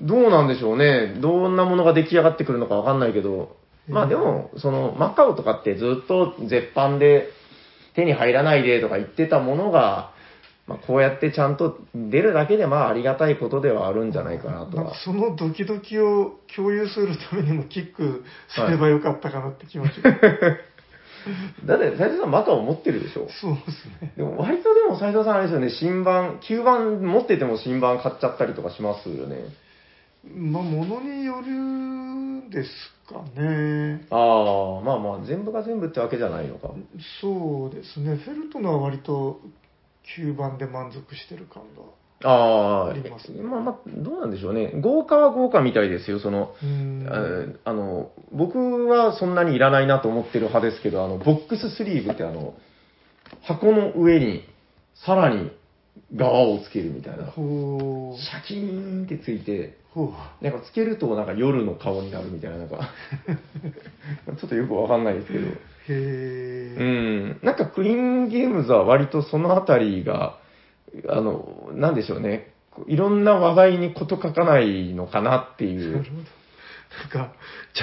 [0.00, 1.14] どうなんでしょうね。
[1.20, 3.54] どんなものが出来上がってくるのかわかんないけど、
[3.88, 7.28] まあでも、その、マカオとかってずっと絶版で
[7.94, 10.12] 手に入らないでとか言ってたものが、
[10.66, 14.94] まあこうやってちゃんと出るだけでまあありがたいことではあるんじゃないかなとは。
[15.04, 20.10] そのドキドキを共有するためにもキックすればよかったかなって気持ちが。
[21.64, 23.28] だって、斉藤さんマカオ持ってるでしょ？
[23.40, 24.12] そうですね。
[24.16, 29.36] でも割とでも斉藤さんあれですよね、新版、旧版持ってても新版買っちゃったりとかしますよね。
[30.34, 32.70] まあ、ものによるです
[33.06, 34.06] かね。
[34.10, 36.70] ああ、まあまあ、全部が全部ってわけじゃないのか。
[37.20, 38.16] そうですね。
[38.16, 39.40] フェルトのは割と
[40.18, 41.82] 9番で満足してる感が。
[42.26, 44.72] ああ、ありますねまあまあ、どうなんでしょうね。
[44.80, 46.54] 豪華は豪華みたいですよ、その。
[47.64, 52.54] ああの、僕はそんなにいらないなと思ってる派ですけど、あの、ボックススリーブってあの、
[53.42, 54.44] 箱の上に
[54.94, 55.50] さらに
[56.14, 57.26] 側をつけるみたいな。
[57.26, 59.83] シャキーンってついて。
[60.40, 62.90] なんかつけるとなんか夜の顔になるみたいな、なんか、
[64.38, 65.46] ちょっとよくわかんないですけど。
[65.46, 65.52] へ
[65.88, 66.76] え。
[66.78, 67.38] うん。
[67.42, 70.38] なんかクイーンゲームズは割とそのあたりが、
[71.08, 72.52] あの、なんでしょうね。
[72.88, 75.92] いろんな話題に事書かないのかなっていなるう。
[75.98, 76.10] ほど。
[77.18, 77.32] なんか、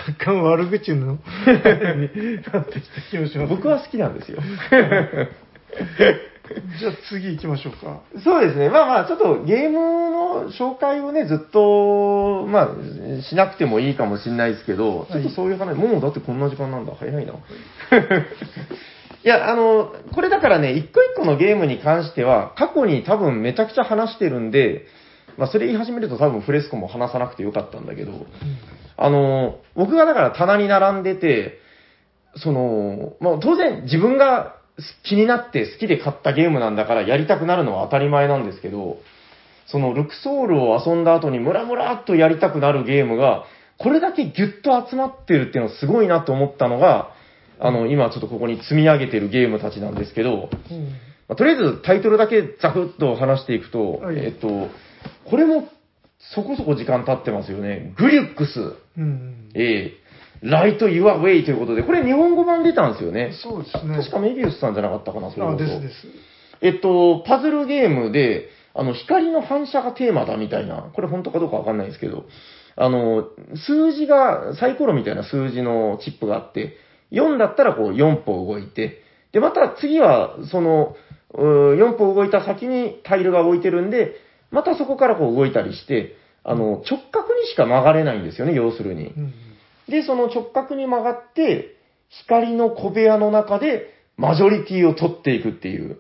[0.09, 1.18] 若干悪口の、に
[2.51, 3.49] なってきた気もします。
[3.49, 4.39] 僕は好きなんですよ。
[6.80, 8.02] じゃあ次行きましょうか。
[8.24, 8.70] そうですね。
[8.70, 12.72] まあまあ、ちょっとゲームの紹介をね、ずっと、ま
[13.20, 16.93] あ、しなくてもいいかもしれないですけど、ちょっとそういう話、もうだってこんな時間なんだ。
[16.97, 17.34] 早いな。
[19.24, 24.88] いや、あの、これだからね、一個一個のゲームに関しては、過去に多分めちゃくちゃ話してるんで、
[25.38, 28.26] まあ、それ言い始めると多分フレスコも話さなくてよかったんだけど、
[28.97, 31.60] あの、僕がだから棚に並んでて、
[32.36, 34.56] その、まあ、当然自分が
[35.04, 38.98] 気になって好きで買ったゲームなんだからやりたくなるのは当たり前なんですけど、
[39.68, 43.46] そのルクソールを遊んだ後にムラムラっとやりたくなるゲームが、
[43.78, 47.14] これだけギュッと集まってるっていうのすごいなと思ったのが、
[47.60, 50.90] あの、今ちょっとここに積み上げてるゲームたちなんですけど、うん
[51.28, 54.68] まあとりあえずタイトルだけザクッと話していくと、はいえっと、
[55.30, 55.70] これも
[56.36, 57.94] そこそこ時間経ってますよね。
[57.98, 59.50] グリュックス、うん。
[59.56, 60.01] えー、
[60.42, 63.34] ライト・ユア・ウェイということで、これ日本語版出たんですよね。
[63.44, 63.98] そうですね。
[63.98, 66.08] 確かメビウスさんじゃなかったかな、それあ、ですです。
[66.62, 72.26] えっと、パズルゲームで、あの、光の反射がテーマだみたいな、これ本当かどうかわかんないですけど、
[72.76, 73.28] あの、
[73.68, 76.78] 数字が、サイコロみたいな数字のチップがあって、
[77.12, 79.02] 4だったらこう4歩動いて、
[79.34, 80.96] で、また次は、その、
[81.34, 84.16] うー4歩動いた先にタイルが置いてるんで、
[84.52, 89.08] またそこからこう動いたりして、あの、直角にしか曲がれないんですよね、要するに。
[89.08, 89.34] うん。
[89.92, 91.76] で、その直角に曲がって、
[92.10, 96.00] 光の小部屋の中でマジョリティを取っていくっていう。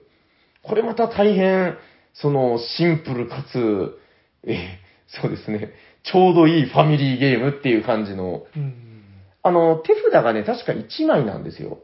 [0.63, 1.77] これまた大変、
[2.13, 3.99] その、シンプルかつ、
[4.45, 5.73] えーそうですね、
[6.03, 9.03] ちょうどいいファミリーゲームっていう感じの、うん。
[9.43, 11.79] あの、手札がね、確か1枚なんですよ。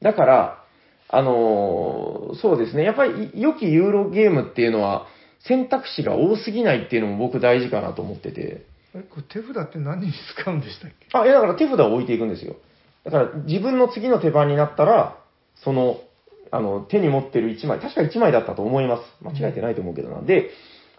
[0.00, 0.64] だから、
[1.10, 5.06] あのーそうですね、やっぱり良きユーロゲームっていうのは、
[5.40, 8.64] 選択肢が多すぎないっていうのも僕大事かなと思ってて。
[8.94, 11.06] え、これ手札って何に使うんでしたっけ？
[11.12, 12.56] あ、いやだから手札を置いていくんですよ。
[13.04, 15.18] だから自分の次の手番になったら、
[15.56, 16.00] その、
[16.50, 19.02] あの、手に持ってる1枚、確か1枚だったと思います。
[19.22, 20.20] 間違えてないと思うけどな。
[20.22, 20.50] で、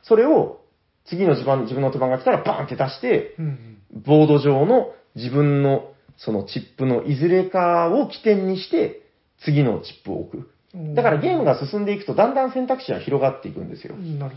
[0.01, 0.61] それを
[1.05, 3.77] 次の自分自分の手番が来たらバーンって出して、うん。
[4.05, 9.01] ボード上の自分のそのチップのいずれかを起点にして、
[9.43, 10.37] 次のチップを置く。
[10.73, 13.95] うんだからゲームが進んでいくとだんだん選択肢が広がっていくんですよ。
[13.95, 14.35] なる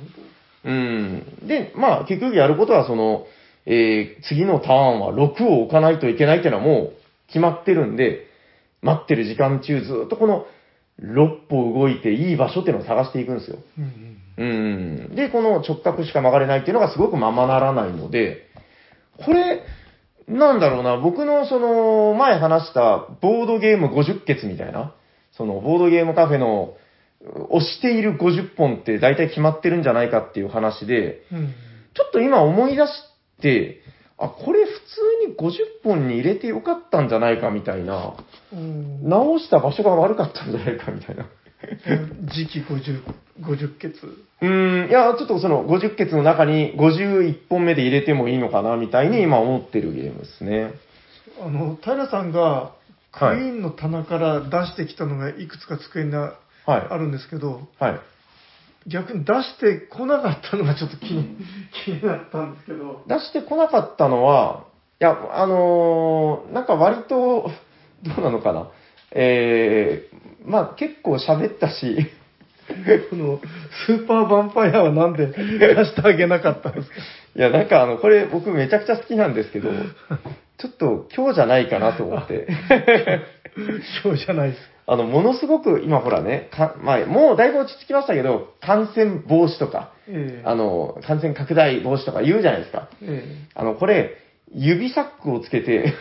[0.64, 1.22] うん。
[1.48, 3.24] で、まあ結局やることはその、
[3.66, 6.92] えー次のターンは6を置かないといけないっていうのはもう
[7.26, 8.26] 決まってるんで、
[8.82, 10.46] 待ってる時間中ずっとこの
[11.02, 13.58] 6歩動いていい場所っていうのを探していくんですよ。
[13.78, 14.16] うん。
[14.38, 14.44] う
[15.12, 15.14] ん。
[15.14, 18.48] で、この直角しか曲がれないっていうのがすごくままならないので、
[19.24, 19.62] これ、
[20.28, 24.94] なんだろうな、僕のその、前話したボードゲーム50決みたいな、
[25.32, 26.74] その、ボードゲームカフェの、
[27.50, 31.54] 押している50本って大体決まってるんじゃないかっていう話で、うん。
[31.94, 33.15] ちょっと今思い出して、
[34.18, 38.14] あ、これ普通に50本に入れてよかったんじゃないかみたいな、
[38.52, 39.08] うん。
[39.08, 41.26] 直した場所が悪かったんじゃないかみたいな。
[42.34, 43.02] 時期50、
[43.42, 43.96] 50ケツ。
[44.40, 50.72] うーん、いや、ちょっとその50決の中に51本目で入れてもいいのかなみたいに今思ってるゲームですね。
[51.40, 52.72] あの、平さんが、
[53.12, 56.34] クイはいーンの棚から出してきたのがいくつか机にあ
[56.66, 56.98] はい。
[56.98, 58.00] るんですけど、はい。
[58.86, 61.36] 逆に出してこなかったのがちょっと気に
[61.84, 64.64] 気になったんですけど、出してこなかったのは、
[65.00, 67.50] いや、あのーなんか割と、
[68.02, 68.70] どうなのかな。
[69.12, 71.96] えー、まあ結構喋ったし、
[73.10, 73.40] この
[73.86, 75.34] スーパーヴァンパイアはなんで出
[75.84, 76.94] してあげなかったんですか？
[77.36, 79.70] いや、なんかあの、これ僕めちゃくちゃ好きなんですけど、
[80.58, 82.48] ちょっと今日じゃないかなと思って。
[84.02, 84.60] そうじゃないです。
[84.88, 92.88] あの、ものすごく今ほらね、かまあ、もうだいぶ落ち着きましたけど、感染防止とか、ええあの、感染拡大防止とか言うじゃないですか。
[93.02, 93.24] え
[93.54, 94.16] あの、これ、
[94.54, 95.94] 指サックをつけて、え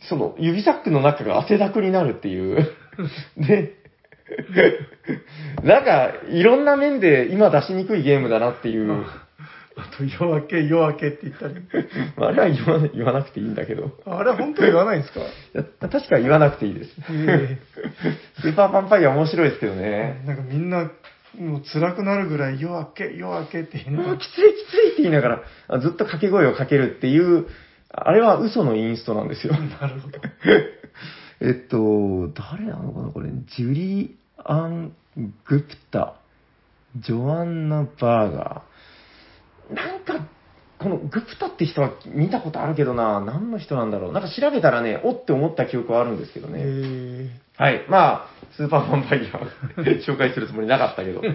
[0.08, 2.66] その指サックの中が汗だくになるっていう。
[3.36, 3.74] で、
[5.62, 9.04] なんか、いろんな面で今出しにくいゲームだなっていう。
[9.78, 11.54] あと、夜明け、夜明けって言ったり。
[12.16, 13.90] ま ああれは言わ言わなくていいんだけど。
[14.06, 15.20] あれは本当に言わないんですか？
[15.20, 16.90] いや確か言わなくていいです。
[17.10, 17.58] え
[18.40, 20.22] スーパーパンパイア面白いですけどえね。
[20.26, 20.90] なんかみんな、
[21.38, 27.46] もう辛くなるぐらい夜明け、夜明けって言いながうきついきついって言いながら、あずっと掛け声をかけるっていう、
[27.90, 29.52] あれは嘘のインストなんですよ。
[29.52, 30.18] なるほど。
[31.42, 34.92] えっと、誰なのかなこれ、ジュリアン・
[35.44, 36.14] グプタ、
[36.96, 38.75] ジョアンナ・バーガー。
[39.70, 40.26] なんか、
[40.78, 44.12] このグプタって人は見たことあるけどな、何の人なんだろう。
[44.12, 46.60] なんか調べたらね、おって思った記憶はあるんですけどね。
[46.62, 47.86] えはい。
[47.88, 51.24] まあ、スーパーファンパイア 紹介するつもりなかったけど。
[51.24, 51.34] い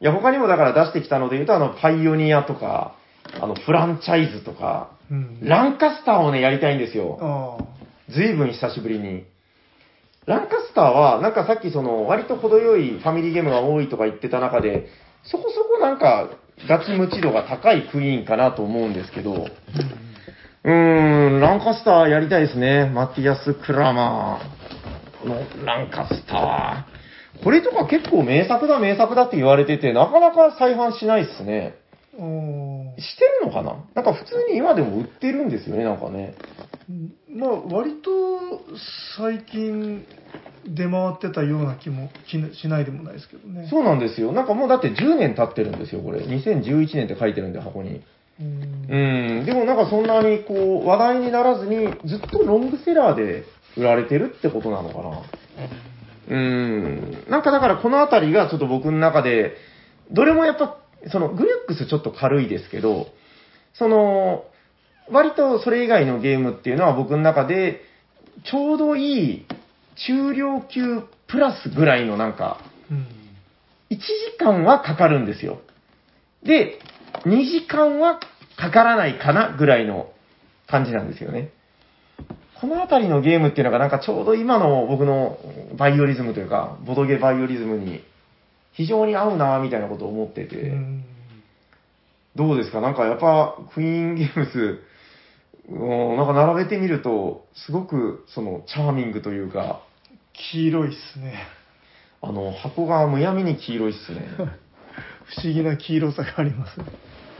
[0.00, 2.94] や、他にもだから出してきたので言うと、あの、パイオニアとか、
[3.40, 5.38] あの、フランチャイズとか、えうん。
[5.42, 7.66] ランカスターをね、やりたいんですよ。
[8.08, 9.24] ずいぶん久しぶりに。
[10.26, 14.86] ランカスターは、なんかさっきその、割と程よいファミリーゲームが多いとか言ってた中で、
[15.24, 16.30] そこそこなんか、
[16.68, 19.48] ガチムチ度が高いクイーンかなと思うんですけど、
[20.64, 22.88] うーん、ランカスターやりたいですね。
[22.88, 27.42] マティアス・クラマーのランカスター。
[27.42, 31.74] これとか結構名作だ名作だって言われてて、なかなか再販しないっすね。
[32.14, 33.84] してるのかな？
[33.94, 36.34] なんか普通に今でも売ってるんですよね、なんかね。
[37.34, 38.10] まあ、割と
[39.16, 40.04] 最近
[40.66, 43.68] 出回ってたような気もしないでもないですけどね。
[43.70, 44.32] そうなんですよ。
[44.32, 46.20] なんかもうだって10年経ってるんですよ、これ。
[46.20, 48.00] 2011年って書いてるんで、箱に。
[48.40, 48.86] うん。
[48.88, 49.44] うん。
[49.44, 53.44] でもなんかそんなにこう、話題にならずに、ずっとロングセラーで
[53.76, 55.22] 売られてるってことなのかな。
[56.28, 57.24] うーん。
[57.28, 59.56] なんかだからこのあたりがちょっと僕の中で、
[60.10, 60.76] どれもやっぱ、
[61.10, 63.08] そのグリュックスちょっと軽いですけど、
[63.74, 64.44] その、
[65.10, 67.80] 割とそれ以外のゲームっていうのは僕の中で、
[68.44, 69.46] ちょうどいい
[69.96, 73.06] 中量級プラスぐらいのなんか、うん。
[73.90, 74.04] 1時
[74.38, 75.60] 間はかかるんですよ。
[76.42, 76.78] で、
[77.24, 78.20] 2時間は
[78.56, 80.10] かからないかなぐらいの
[80.66, 81.50] 感じなんですよね。
[82.60, 85.38] このあたりのゲームっていうのがなんかちょうど今の僕の
[85.76, 88.02] バイオリズムというか、ボドゲバイオリズムに
[88.72, 91.04] 非常に合うなみたいなことを思ってて、うん
[92.34, 92.80] どうですか？
[92.80, 94.91] なんかやっぱクイーンゲームズ、うん
[95.68, 99.82] なんか並べてみると、すごくそのチャーミングというか、
[100.32, 101.34] 黄色いっすね。
[102.20, 104.28] あの箱がむやみに黄色いっすね。
[105.24, 106.80] 不思議な黄色さがあります。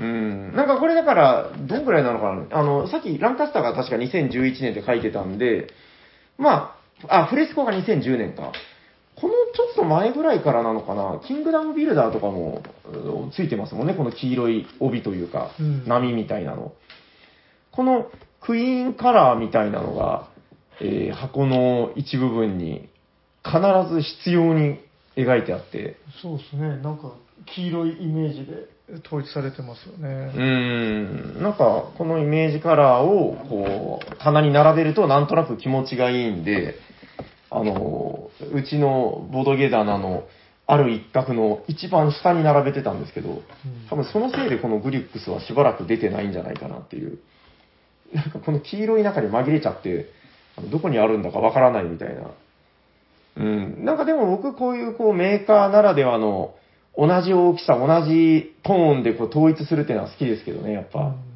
[0.01, 0.55] うん。
[0.55, 2.59] なんかこれだから、どんぐらいなのかな？
[2.59, 5.69] あの、さっきランカスターが確か2011年って書いてたんで、
[6.39, 6.77] ま
[7.09, 8.53] あ、あ、フレスコが2010年か。
[9.17, 16.73] このちょっと前ぐらいからなのかな、キングダムビルダーとかもうんついてますもんね、この黄色い帯というか、うん波みたいなの。
[17.73, 18.11] この
[18.41, 20.29] クイーンカラーみたいなのが、
[20.81, 22.89] えー箱の一部分に
[23.45, 23.61] 必
[23.93, 24.79] ず必要に
[25.17, 26.77] 描いてあって、そうですね。
[26.79, 27.13] なんか
[27.47, 28.69] 黄色いイメージで
[29.07, 30.09] 統一されてますようね。
[30.09, 36.75] ん、なんか、このイメージカラーを、こう、棚に並べると、なんとなく気持ちがいいんで、
[37.51, 40.25] あの、うちのボドゲ棚の、
[40.67, 43.43] ある一角の一番下に並べてたんですけど、
[43.91, 47.19] 多分そのせいでこのグリュックスはしばらく出てないんじゃないかなっていう。
[48.15, 50.07] なんかこの黄色い中に紛れちゃって、
[50.71, 52.31] どこにあるんだかわからないみたいな。
[53.37, 53.85] うん。
[53.85, 56.55] なんかでも僕こういうこうメーカーならではの
[56.97, 61.01] 同じ大きさ、同じトーンでこう統一するっていうのは好きですけどね、やっぱ。
[61.01, 61.33] うん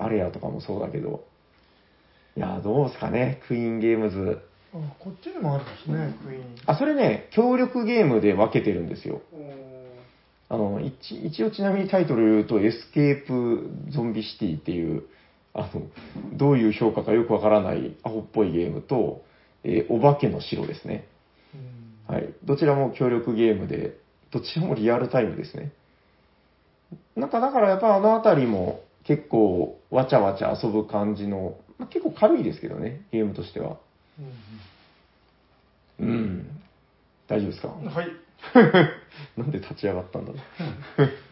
[0.00, 1.24] アレアとかもそうだけど。
[2.36, 4.40] いや、どうですかね、クイーンゲームズ。
[4.72, 6.42] あこっちにもあるんですね、クイーン。
[6.66, 9.20] あ、それね、協力ゲームで分けてるんですよ。
[10.48, 15.02] あの、一一応ちなみにタイトル言うと、エスケープゾンビシティっていう、
[15.58, 15.82] あの、
[16.34, 19.22] どういう評価かよくわからないアホっぽいゲームと、
[19.64, 21.06] えーお化けの城ですね。
[22.08, 22.32] うんはい。
[22.44, 23.96] どちらも協力ゲームで、
[24.30, 25.72] どちらもリアルタイムですね。
[27.16, 33.78] なんかだからやっぱあのあたりも結構わちゃわちゃ遊ぶ感じの、まあ、結構軽いですけどね、ゲームとしては。
[36.00, 36.46] うん。
[37.26, 37.68] 大丈夫ですか？
[37.68, 38.08] うんはい。
[39.36, 41.08] なんで立ち上がったんだろう。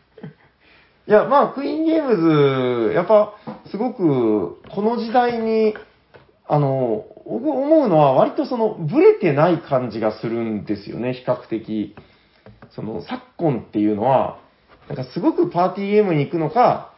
[1.09, 3.35] いや、まあ、クイーンゲームズ、やっぱ、
[3.71, 5.75] すごく、この時代に、
[6.49, 11.95] あの、僕思うのは、割とその、ブレてない感じがするんですよね、比較的。
[12.75, 14.39] その、昨今っていうのは、
[14.89, 16.93] なんかすごくパーティーゲームに行くのか、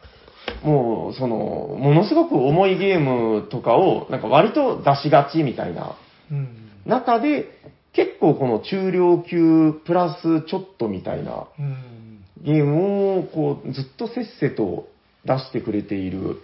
[0.63, 5.95] もう、その、ものすごく重いゲームとかを、なんか割と出しがちみたいな
[6.31, 6.71] うん。
[6.85, 7.45] 中で、
[7.93, 11.98] 結構この中量級プラスちょっとみたいなうん。
[12.43, 14.87] ゲームをこうずっとせっせと
[15.25, 16.41] 出してくれている、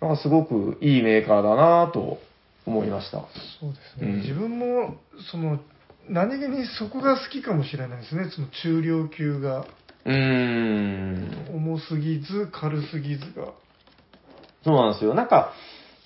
[0.00, 2.18] なんかすごくいいメーカーだなと
[2.66, 3.18] 思いました。
[3.60, 4.12] そうですね。
[4.12, 4.96] うん自分も、
[5.30, 5.60] その、
[6.08, 8.30] 何気にそこが好きかもしれないですね。
[8.30, 9.66] その中量級が
[10.04, 11.54] うーん。
[11.54, 13.52] 重すぎず、軽すぎずが。
[14.62, 15.14] そうなんですよ。
[15.14, 15.52] なんか、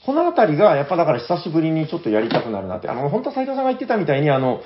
[0.07, 2.89] このあたりが、やっぱだから久しぶりにちょっとやりたくなるなって。
[2.89, 4.62] あの、本当斉藤さんが言ってたみたいに、あの、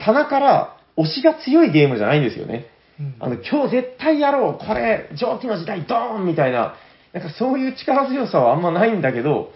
[0.00, 2.66] 棚から押しが強いゲームじゃないんですよね。
[3.00, 6.74] うんあの、今日絶対やろうこれ、蒸気の時代ドーンみたいな、
[7.12, 9.52] なんかそういう力強さはあんまないんだけど、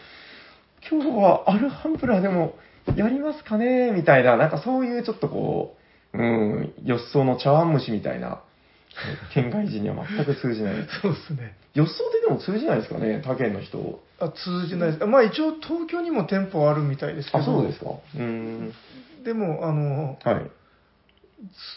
[0.90, 2.54] 今日はアルハンブラでも
[2.96, 5.76] やりますかねみたいな、なんかそういうちょっとこ
[6.14, 8.40] う、うん、予想の茶碗蒸しみたいな、
[9.34, 10.74] 県外人には全く通じない。
[11.02, 11.54] そうですね。
[11.74, 14.00] 予想ででも通じないですかね他県の人。
[14.20, 15.06] あ通じないです。
[15.06, 17.42] まあ一応東京にも店舗あるみたいですけど。
[17.42, 18.72] あ、そうですかうーん。
[19.24, 20.50] でも、あの、はい。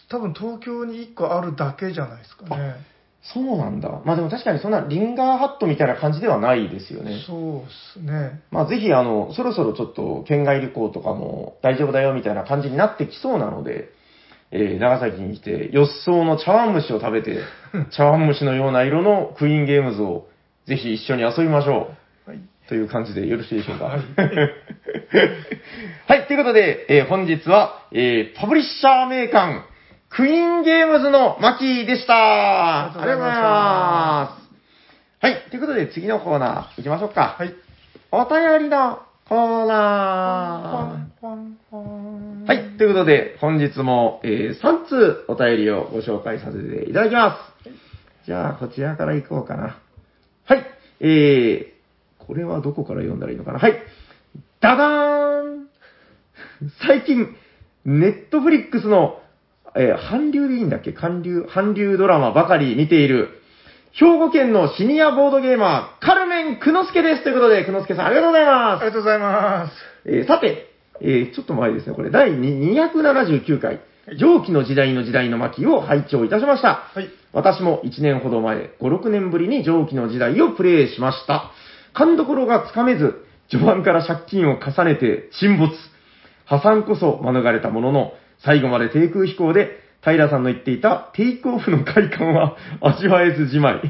[0.10, 2.76] 多分東京に1個あるだけじゃないですかね。
[3.34, 4.02] そうなんだ。
[4.06, 7.24] まあでも確かにそんなリンガーハットみたいな感じではないですよね。
[7.28, 8.42] そうですね。
[8.52, 13.90] まあぜひあの、そろそろちょっと県外旅行とかも大丈夫だよみたいな感じになってきそうなので、
[14.52, 17.42] えー長崎に来て、予想の茶碗蒸しを食べて、
[17.92, 20.28] 茶碗蒸しのような色のクイーンゲームズを
[20.66, 22.07] ぜひ一緒に遊びましょう。
[22.68, 22.70] はい。
[22.70, 23.86] という感じでよろしいでしょうか？
[23.86, 24.00] はい
[26.08, 29.62] はい、ということで、えー本日は、えーパブリッシャー名鑑、
[30.10, 32.14] クイーンゲームズのマキでした。
[32.14, 34.38] ありがとうございま
[35.22, 35.26] す。
[35.26, 37.36] はい、ということで次のコーナー行きましょうか。
[37.40, 37.54] はい。
[38.12, 41.28] お便りのコーナー。
[42.48, 47.70] はい、ということで、本日も、えー3通お便りをご紹介させていただきます。
[48.26, 49.80] じゃあ、こちらから行こうかな。
[50.46, 50.64] はい、
[51.02, 51.77] えー、
[52.28, 53.60] これはどこから読んだらいいのかな？
[53.60, 53.74] はい。
[54.62, 55.68] ダダーン
[56.86, 57.36] 最近、
[57.86, 59.20] ネットフリックスの、
[59.76, 60.92] えー韓流でいいんだっけ？
[60.94, 63.30] 韓流、韓流ドラマばかり見ている、
[63.94, 67.24] 兵庫県のシニアボードゲーマー、カルメン・クノスケです。
[67.24, 68.86] ということで、クノスケさんありがとうございますあり。
[68.88, 69.74] がとうございます。
[70.06, 70.70] えーさて、
[71.02, 73.80] えーちょっと前ですね、これ、第2 279回、
[74.18, 76.84] 蒸気の時代の時代の巻を拝聴いたしました。
[76.94, 77.10] はい。
[77.34, 81.52] 私も1年ほど前、5、6年ぶりに蒸気の時代をプレイしました。
[81.98, 85.74] 勘どころがつかめず、序盤から借金を重ねて沈没。
[86.46, 88.12] 破産こそ免れたものの、
[88.46, 93.82] 最後まで低空飛行で、平さんの言っていたテイクオフの快感は味わえずじまい。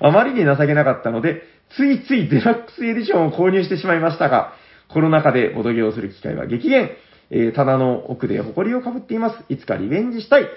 [0.00, 1.42] あまりに情けなかったので、
[1.76, 4.52] ついついデラックスエディションを購入してしまいましたが、
[4.88, 6.90] コロナ禍でボドゲをする機会は激減。
[7.30, 9.44] えー棚の奥で埃をかぶっています。
[9.48, 10.48] いつかリベンジしたい。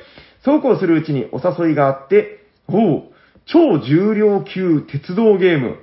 [0.43, 3.03] そうこうするうちにお誘いがあって、おう、
[3.45, 5.77] 超重量級鉄道ゲーム、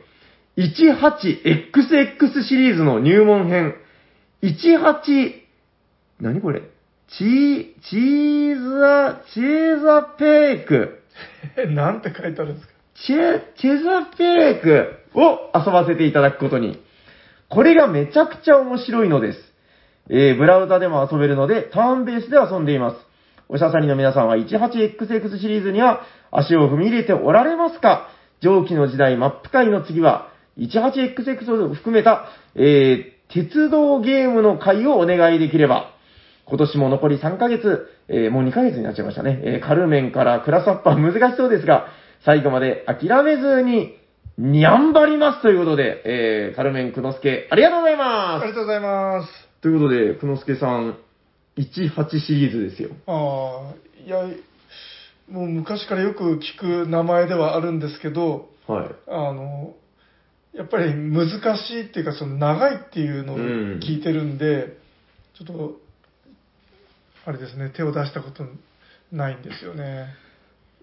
[0.60, 3.74] 18XX シリーズの入門編、
[4.42, 5.32] 18、
[6.20, 6.62] 何これ？
[7.08, 11.02] チー、チーザ、チーザペーク。
[11.56, 12.72] え、 なんて書いてあるんですか？
[13.06, 16.78] チェ、チェザペークを遊ばせていただくことに。
[17.48, 19.38] これがめちゃくちゃ面白いのです。
[20.10, 22.96] えー、ブラウザでも遊べるので、ターンベースで遊んでいます。
[23.48, 28.08] おしゃさりの皆さんは 18XX シリーズには足を踏み入れておられますか？
[28.40, 30.28] 蒸気の時代マップ界の次は
[30.58, 35.94] 18XX を含めた、えー、鉄道ゲームの回をお願いできれば、
[36.46, 39.40] 今年も残り3ヶ月、えーもう2ヶ月になっちゃいましたね。
[39.44, 41.88] えーカルメンからクラスアップは難しそうですが、
[42.24, 43.96] 最後まで諦めずに、
[44.36, 49.48] にゃんばりますということで、えー、カルメンくのすけ、ありがとうございあますりがとうございます。
[49.60, 50.96] ということで、くのすけさん、
[51.56, 52.90] 18シリーズですよ。
[53.06, 53.74] ああ、
[54.04, 54.34] いや、
[55.30, 58.86] もう昔からよく聞く名前ではあるんですけど、はい。
[59.08, 59.74] あの、
[60.52, 64.76] やっぱり難しいっていうか、その長いっていうのを聞いてるんで、
[65.38, 65.80] ちょっと、
[67.24, 68.44] あれですね、手を出したこと
[69.12, 70.06] ないんですよね。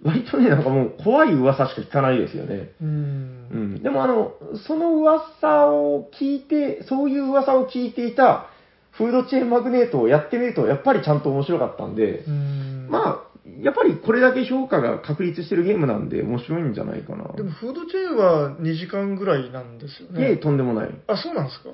[0.03, 2.69] 割とね、なんかもう怖い噂しか聞かないですよね。
[2.81, 2.85] う。
[2.85, 3.83] うんん。
[3.83, 4.33] でもあの、
[4.67, 8.47] その噂を聞いて、そういう噂を聞いていた
[8.91, 12.87] フードチェーンマグネートをやってみると、やっぱりちゃんと面白かったんで、うん。
[12.89, 13.26] まあ、
[13.61, 17.31] やっぱりこれだけ評価が確立してるゲームなんで面白いんじゃないかな。
[17.33, 20.37] でも、フードチェーンは2時間ぐらいなんですよいえ、ね。
[20.37, 20.89] とんでもない。
[21.07, 21.69] あ、そうなんですか？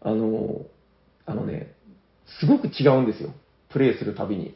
[0.00, 0.62] あの、
[1.26, 1.74] あのね、
[2.40, 3.32] すごく違うんですよ。
[3.70, 4.46] プレイするたびに。
[4.46, 4.54] も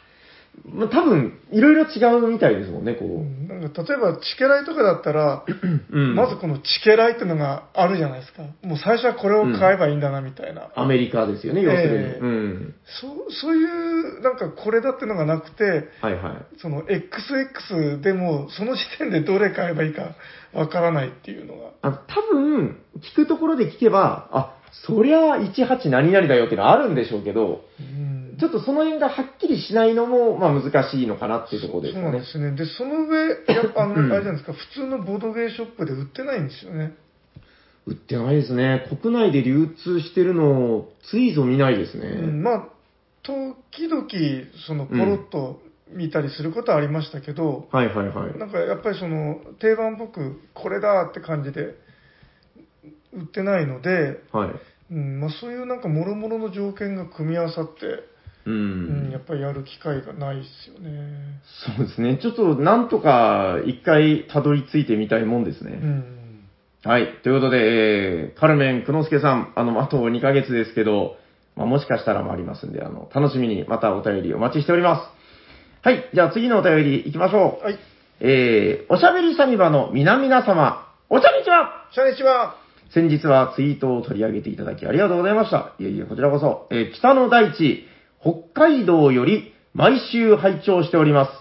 [0.66, 5.98] まあ、多分、いろいろ違うみたいですもんね、こうんなんか例えばチケライとかだったら、う。
[5.98, 6.16] うん。
[6.16, 8.44] まずこのチケライっていうのがあるじゃないですか。
[8.64, 10.70] もう最初はこれを買えばいいんだなみたいな。
[10.76, 12.04] アメリカですよね、要するに。
[12.06, 12.76] ええうん。
[13.02, 15.64] そうそういう、なんかこれだってのがなくて、
[16.02, 16.60] はいはい。
[16.60, 20.16] その XX でもその時点でどれ買えばいいか
[20.54, 21.72] わからないっていうのが。
[21.82, 22.78] あ多分、
[23.14, 24.56] 聞くところで聞けば、あ、
[24.88, 32.18] そりゃ18何々だよっていうのはあるんでしょうけど、うんちょっとその辺がはっきりしないのも、まあ難しいのかなっていうところですそうかね。
[32.18, 32.52] なんですね。
[32.56, 36.96] で、その上、やっぱ あの、うんあれじゃないですか、普通のボードゲーショップで売ってないんですよね。
[37.86, 38.88] 売ってないですね。
[39.00, 42.08] 国内で流通してるのをついぞ見ないですね。
[42.08, 42.64] うん、まあ、
[43.22, 44.08] 時々、
[44.66, 45.62] その、ポロッと
[45.92, 48.40] 見たりすることはありましたけど、はいはいはい。
[48.40, 51.76] なんかやっぱりその、定番っぽく、これだって感じで
[53.14, 54.52] 売ってないので、はい。
[54.92, 58.11] うんまあ、そういうなんか諸々の条件が組み合わさって、
[58.46, 59.12] ううんん。
[59.12, 61.42] やっぱりやる機会がないですよね。
[61.78, 62.18] そうですね。
[62.22, 65.80] ちょっと、なんとか、一回、たどり着いてみたいもんですね。
[65.82, 66.48] うん。
[66.84, 67.20] はい。
[67.24, 71.18] ということで、えー、カルメン、久之助さん、あの、あと2ヶ月ですけど、
[71.56, 75.04] まあ、もしかしたらもありますんで、あの、楽しみにまたお便りお待ちしておりま
[75.84, 75.88] す。
[75.88, 76.10] はい。
[76.14, 77.64] じゃあ次のお便り行きましょう。
[77.64, 77.80] はい。
[78.20, 82.56] えー、おしゃべりサニバの皆々様、お茶にちはこんにちは。
[82.94, 85.74] 先日はツイートを取り上げていただきありがとうございました。
[85.80, 86.68] いえいえ、こちらこそ。
[86.70, 87.88] えー北の大地、
[88.22, 91.32] 北海道より毎週拝聴しております。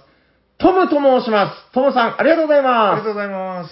[0.59, 1.73] トムと申します。
[1.73, 3.15] トムさん、ありがとうございありますがとう。
[3.15, 3.71] ございます。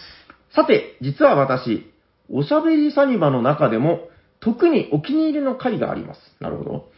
[0.54, 1.90] さて、実は私、
[2.30, 4.08] おしゃべりサニバの中でも、
[4.40, 6.20] 特にお気に入りの回があります。
[6.40, 6.88] なるほど。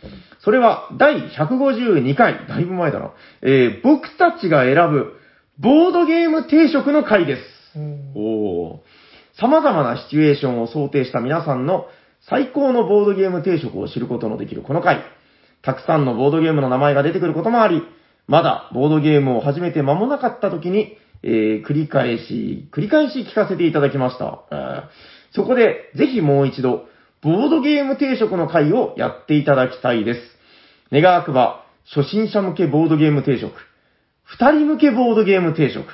[0.40, 3.12] それは、第152回、だいぶ前だな。
[3.42, 5.14] えー僕たちが選ぶ、
[5.58, 7.78] ボードゲーム定食の回です。
[7.78, 8.78] うんおー。
[9.40, 11.86] 様々なシチュエーションを想定した皆さんの
[12.28, 15.02] 最高のボードゲーム定食を知ることのできるこの回。
[15.62, 17.82] たくさんのボードゲームの名前が出てくることもあり、
[18.26, 24.44] まだボードゲームを始めて間もなかった時に、えー繰り返し、繰り返し聞かせていただきました。
[24.50, 24.82] え
[25.32, 26.86] そこで、ぜひもう一度、
[27.22, 30.20] ボードゲーム定食の回をやっていただきたいです。
[30.92, 33.52] 願わくば、初心者向けボードゲーム定食、
[34.24, 35.84] 二人向けボードゲーム定食、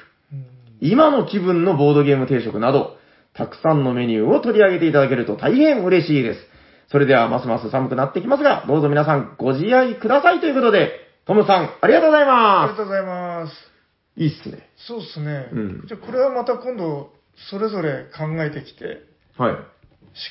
[0.81, 2.97] 今の気分のボードゲーム定食など、
[3.35, 6.41] たくさんのメニューを取り上げていただけると大変嬉しいです。
[6.89, 10.91] それではますます寒くなってきますが、どうぞ皆さんご自愛くださいということで、
[11.27, 12.37] トムさん、ありがとうございありが
[12.69, 13.55] まとうございます。
[13.55, 13.77] す。
[14.17, 14.69] いいっすね。
[14.77, 15.49] そうですね。
[15.53, 17.11] うんじゃあこれはまた今度、
[17.51, 19.03] それぞれ考えてきて、
[19.37, 19.53] はい。
[19.53, 19.67] 思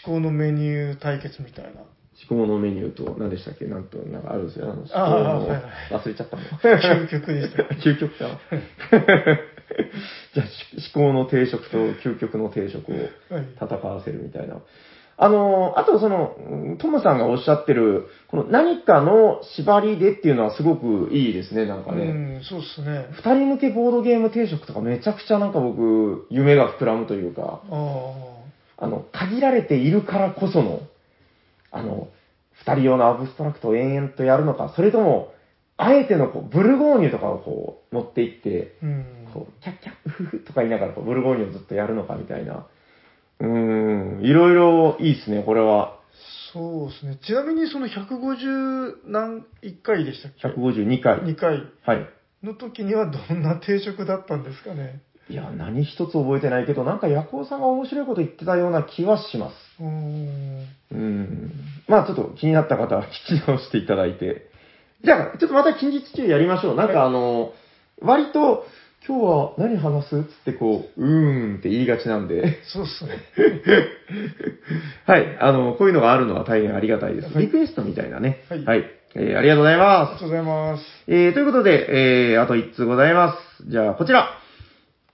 [0.05, 1.81] 考のメニュー対決みたいな。
[2.29, 3.65] 思考のメニューと、何でしたっけ？
[3.65, 4.71] なんと、なんかあるんですよ。
[4.71, 5.03] あの、思考あ
[5.39, 6.43] はいはい忘れちゃったの。
[6.43, 7.63] 究極でした。
[7.83, 8.39] 究極かな。
[10.33, 12.95] じゃあ、し思考の定食と究極の定食を
[13.35, 13.45] はい。
[13.61, 14.61] 戦わせるみたいな。
[15.17, 22.39] あの、あとその、うんトムさんがおっしゃってる、この何かの縛りでっていうのはすごくいいですね、なんかうね。
[22.39, 23.07] ん、そうですね。
[23.11, 28.35] 二人向けボードゲーム定食とかめちゃくちゃなんか僕、夢が膨らむというか、あ
[28.77, 30.81] あの、限られているからこその、
[31.71, 32.09] あの、
[32.51, 35.31] 二人用のアブストラクトを延々とやるのか、それとも、
[35.77, 38.85] あえてのこうブルゴーニュとかをこう、持っていって、あ。
[38.85, 39.05] うん。
[39.33, 42.65] こう、キャッキャッ、ウフフとか言いながらこうブルゴーニュをずっとやるのかみたいな。
[43.39, 45.99] うーん、いろいろいいっすね、これは。
[46.53, 47.17] そうですね。
[47.25, 51.19] ちなみにその150何、1回でしたっけ？152回。
[51.19, 52.09] 2回はい。
[52.43, 55.01] の時にはどんな定食だったんですかね？
[55.27, 59.55] いや、何一つ覚えてないけど、なんかヤコウさんが面白いこと言ってたような気はします。
[59.81, 60.59] うーん。
[60.59, 61.51] うーん。
[61.87, 64.49] まあちょっと気になった方は聞き直していただいて。
[65.03, 66.75] じゃあ、ちょっとまた近日中やりましょう。
[66.77, 67.53] なんかあの、
[68.01, 68.65] 割と、
[69.07, 70.23] 今日は何話す？
[70.23, 72.59] つってこう、うーんって言いがちなんで。
[72.63, 73.19] そうっすね。
[75.05, 75.37] はい。
[75.39, 77.31] あの、こういうのがあるのは大変ありがたいです。
[77.31, 78.43] はいリクエストみたいなね。
[78.49, 80.83] はいえーありがとうございありまがとうございます。
[80.83, 81.03] す。
[81.07, 83.69] えー、ということで、えー、あと1通ございます。
[83.69, 84.39] じゃあ、こちら。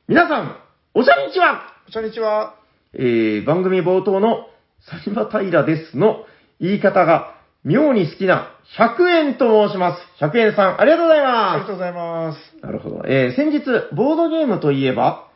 [0.08, 0.56] 皆さん、
[0.94, 1.62] おしゃにちは
[1.94, 2.56] こんにちは。
[2.94, 4.48] えー、番組冒頭の、
[4.80, 6.26] サニバタイラですの
[6.62, 7.36] 言い方が、
[7.66, 10.24] 妙に好きな100円と申します。
[10.24, 11.76] 100円さん、ありがとうございますありがとう。
[11.76, 12.66] ございます。
[12.66, 13.04] なるほど。
[13.06, 15.28] えー先日、ボードゲームといえば、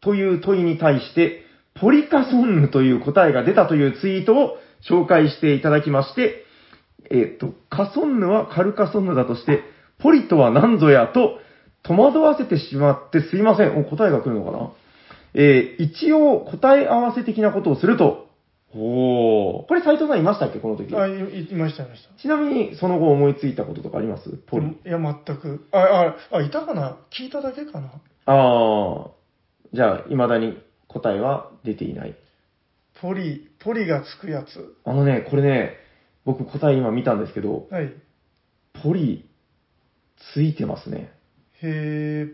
[0.00, 1.44] という問いに対して、
[1.80, 4.56] ポリカソンヌという答えが出たというツイートを
[4.88, 6.44] 紹介していただきまして、
[7.10, 9.60] えっ、と、カソンヌはカルカソンヌだとして、
[10.00, 11.38] ポリとは何ぞやと
[11.84, 13.78] 戸惑わせてしまってすいません。
[13.78, 14.72] お答えが来るのかな？
[15.34, 18.26] えー一応答え合わせ的なことをすると、
[18.74, 19.66] おー。
[19.66, 20.58] これ斉藤さんいましたっけ？
[20.58, 20.94] この時。
[20.96, 22.14] あ、いいいました、いました。
[22.20, 24.30] ちなみに、その後思いついたこととかあります？
[24.46, 24.66] ポリ。
[24.66, 25.66] いや、全く。
[25.72, 26.98] あ、あ、あ、いたかな？
[27.10, 28.00] 聞いただけかな？
[28.26, 29.10] ああ、
[29.72, 30.58] じゃあ、未だに
[30.88, 32.16] 答えは出ていない。
[33.00, 34.76] ポリ、ポリがつくやつ。
[34.84, 35.76] あのね、これね、
[36.24, 37.92] 僕答え今見たんですけど、はい。
[38.82, 39.28] ポリ、
[40.34, 41.12] ついてますね。
[41.62, 42.32] へー、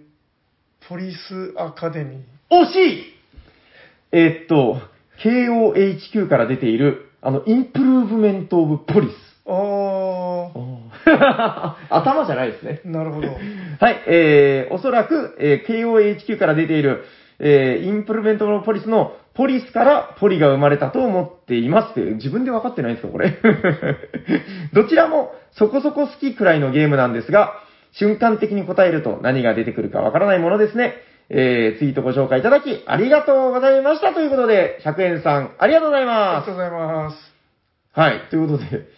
[0.89, 2.18] ポリスアカデミー。
[2.51, 3.03] 惜しい
[4.12, 4.80] えーっと、
[5.23, 9.12] KOHQ から出ている、あの、インプルーブメント・オブ・ポリス。
[9.47, 10.55] あー、
[11.91, 12.81] 頭じゃないですね。
[12.85, 13.29] なるほど。
[13.81, 17.05] はい、えー、おそらく、えー KOHQ から出ている、
[17.39, 23.39] えー、インプルメントのポリスのポリスからポリが生まれたと思っていますって、自分で分かってないんですか、これ。
[24.75, 27.55] どちらもそこそこ好きくらいのゲームなんですが、
[27.93, 30.95] 瞬間的に答えると何が出てくるかわからないものですね。
[31.31, 36.55] えー、ツイートご紹介いただき、ありがとうございましたということで、100円さん、ありがとうございありますがとう。
[36.55, 37.16] ございます。
[37.93, 38.89] はい、ということで、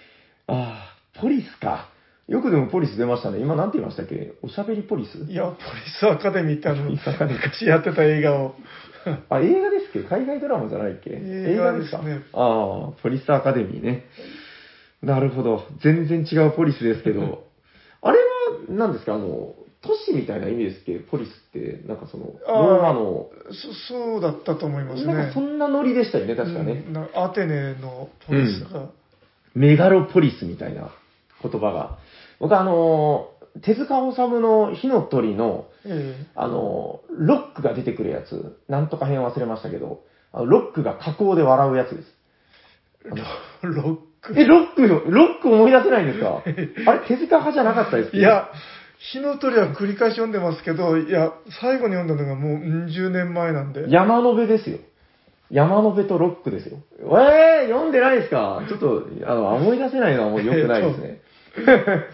[0.46, 1.88] あー、ポリスか。
[2.28, 3.40] よくでもポリス出ましたね。
[3.40, 4.34] 今なんて言いましたっけ？
[4.42, 5.18] おしゃべりポリス？
[5.28, 5.56] いや、ポリ
[6.00, 8.54] スアカデミーってあの、昔やってた映画を。
[9.28, 10.04] あ、映画ですっけ？
[10.04, 11.10] 海外ドラマじゃないっけ？
[11.10, 11.98] 映画ですか？
[11.98, 14.04] ああ、ポリスアカデミーね。
[15.02, 15.64] なるほど。
[15.82, 17.42] 全然違うポリスですけど。
[18.02, 18.24] あれは、
[18.68, 19.14] 何ですか？
[19.14, 20.98] あの、都市みたいな意味ですっけ？
[20.98, 25.14] ポリスって、なんかその、あーローマの、そそうだったと思いますね。
[25.14, 26.84] なんかそんなノリでしたよね、確かね。
[26.86, 28.90] うんなアテネのポリスが。
[29.54, 30.90] メガロポリスみたいな
[31.42, 31.98] 言葉が。
[32.38, 33.30] 僕あの、
[33.62, 40.02] 手塚治虫の火の鳥の、えあの、ロックが出てくるやつ、なんとか編忘れましたけど、
[40.32, 42.08] あのロックが加工で笑うやつです。
[43.06, 44.38] えロロック？
[44.38, 46.42] え、ロックよ、ロック思い出せないんですか？
[46.86, 48.18] あれ、手塚派じゃなかったですっけ？
[48.18, 48.48] いや、
[49.12, 53.90] 火の鳥は繰り返し読んでますけど、いや、最後に読んだのがもううん10年前なんで。
[53.90, 54.78] 山野辺ですよ。
[55.50, 56.78] 山野辺とロックですよ。
[57.00, 58.62] えー、読んでないですか？
[58.68, 61.20] ちょっと、あの、思い出せないのはもう良くないですね。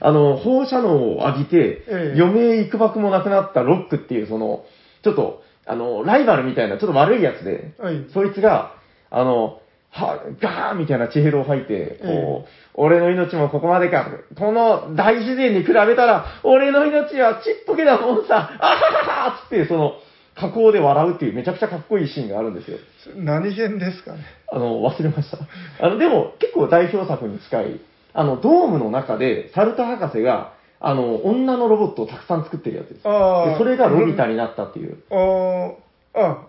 [0.00, 4.64] あの、放射能を浴びて、ええ余命いくばくもなくなったロックっていう、その、
[5.02, 8.04] ちょっと、あの、ライバルみたいな、ちょっと悪いやつで、はい。
[8.12, 8.74] そいつが、
[9.10, 14.06] あの、は、ガーみたいなチヘロを吐いて、こう、俺の命もここまでか。
[14.38, 18.50] この大自然に比べたら、俺の命はちっぽけなもんさ。
[18.60, 19.94] あはははつって、その、
[20.38, 22.78] 加工で笑うっていうめちゃくちゃかっこいいシーンがあるんですよ。
[23.16, 24.20] 何編ですかね。
[24.52, 25.38] あの、忘れました。
[25.80, 27.80] あの、でも結構代表作に近い、
[28.12, 33.08] あの、ドームの中で、サルタ博士が、あの、女のロボットをたくさん作ってるやつです。
[33.08, 34.98] あでそれがロビタになったっていう。
[35.10, 35.74] あー
[36.14, 36.46] あ、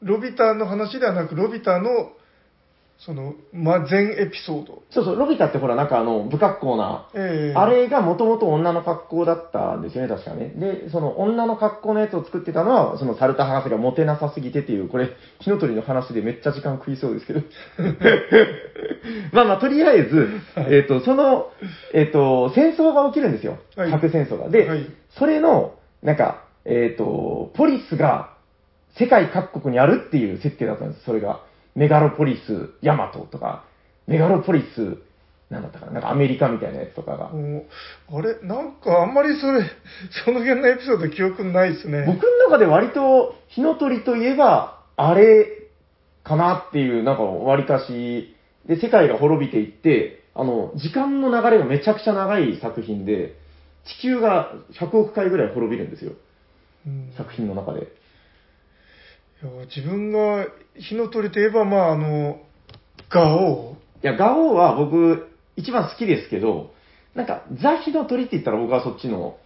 [0.00, 2.12] ロビタの話ではなく、ロビタの、
[3.04, 4.82] その、ま、全エピソード。
[4.90, 10.50] そうそう、ロビタってほら、なんかあの、不格好な、ええあれがもともと女の格好だったんですよね、確かね。
[10.50, 17.40] で、その女の格好のやつを作ってたのは、そのサルタ博士がモテなさすぎてっていう、これ、火の鳥の話でめっちゃ時間食いそうですけど。
[19.32, 21.50] まあまあ、とりあえず、えっ、と、その、
[21.92, 23.58] えっ、と、戦争が起きるんですよ。
[23.74, 24.48] はい核戦争が。
[24.48, 24.86] で、はい
[25.18, 28.30] それの、なんか、えっ、と、ポリスが
[28.96, 31.40] 世界各国にあるっていう設定だったんです、それが。
[31.74, 33.64] メガロポリス、ヤマトとか、
[34.06, 34.98] メガロポリス、
[35.50, 37.30] なんだったかな、なんかアメリカみたいなやつとかが。
[37.30, 39.62] あれなんかあんまりそれ、
[40.24, 42.04] その辺のエピソード記憶ないですね。
[42.06, 45.46] 僕の中で割と火の鳥といえば、あれ
[46.24, 48.34] かなっていう、なんか割かし、
[48.66, 53.34] で、世界が滅びていって、あの、時間の流れがめちゃくちゃ長い作品で、
[53.84, 56.12] 地球が100億回ぐらい滅びるんですよ、
[56.86, 57.88] うん作品の中で。
[59.74, 60.46] 自分が
[60.78, 62.40] 火の鳥といえば、まあ、あの、
[63.10, 66.72] ガオいや、ガオーは僕、一番好きですけど、
[67.14, 69.36] なんか、ザ・火の鳥って言ったら僕はそっちの、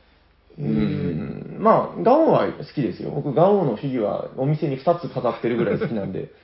[0.58, 3.10] うーん、まあ、ガオーは好きですよ。
[3.10, 6.30] 僕、ガオーのフィギュア、お店に2つ飾ってるぐらい好きなんで。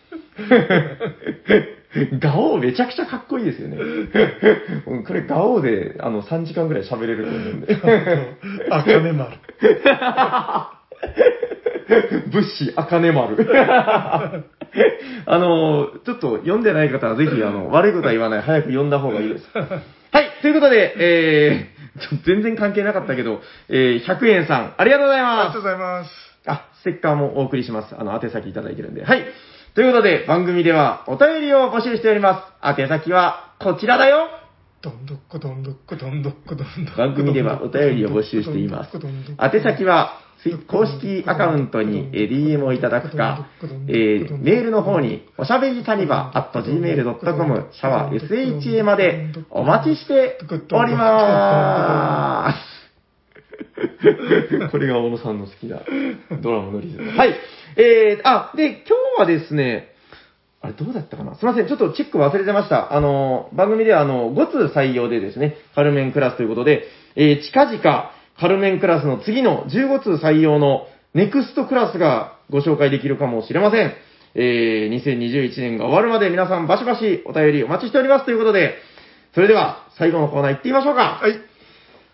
[2.20, 3.76] ガオーめちゃくちゃかっこいいですよね。
[4.86, 7.76] うんこれ、ガオーで、あの、3時間ぐらい喋れると思うんで。
[8.70, 9.36] あかね丸。
[12.32, 13.36] 物資、あかね丸。
[15.26, 19.44] あの、ちょっと読んでない方はぜひ、あの、悪いことは言わない、早く読んだ方がいいです。
[19.54, 25.62] はい、ということで、えー、ちょ全然関係なかったけど、えー、100円さん、ありがとうございますありがとう。
[25.62, 26.10] ございます。
[26.46, 27.94] あ、ステッカーもお送りします。
[27.96, 29.04] あの、宛先いただいてるんで。
[29.04, 29.24] はい。
[29.74, 32.80] ということで、番組ではお便りを募集しております。
[32.80, 34.28] 宛先はこちらだよ。
[34.82, 36.98] どんどっこどんどっこどんどっこどんどっこ。
[36.98, 38.98] 番組ではお便りを募集しています。
[39.40, 40.18] 宛先は、
[40.66, 43.48] 公式アカウントに DM をいただくか、
[43.88, 50.38] えーメールの方に、おしゃべりサニバ at gmail.com、シャワー SHA までお待ちして
[50.72, 52.72] おります。
[54.70, 55.80] これが小野さんの好きな
[56.42, 57.10] ドラマのリズム。
[57.16, 57.34] はい。
[57.76, 59.92] えー、あ、で、今日はですね、
[60.60, 61.34] あれどうだったかな？
[61.36, 62.94] すいません、ちょっとチェック忘れてました。
[62.94, 66.84] あの、番組ではあの、5通採用でですね、カルメンクラスということで、
[67.16, 68.10] えー、近々、
[68.42, 73.94] カルメンクラスの次の15通採用のネクストクラスがご紹介できるかもしれません。
[74.34, 78.78] えー、2021年が終わるまで皆さんバシバシお便りお待ちしておりますということで、
[79.32, 81.20] それでは最後のコーナー行ってみましょうか。
[81.22, 81.38] はい。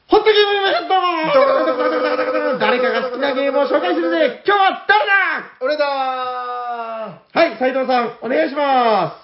[0.09, 5.15] ホットゲームのヘッド誰かが好きなゲームを紹介するぜ今日は誰だ
[5.63, 9.17] 俺だはい、斉藤さん、お願いしま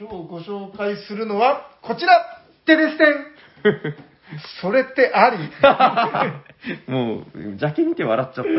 [0.00, 4.05] 今日ご紹介するのは、こちらテレステン
[4.60, 5.38] それってあり？
[6.86, 6.90] す。
[6.90, 8.50] もう、邪気見て笑っちゃった。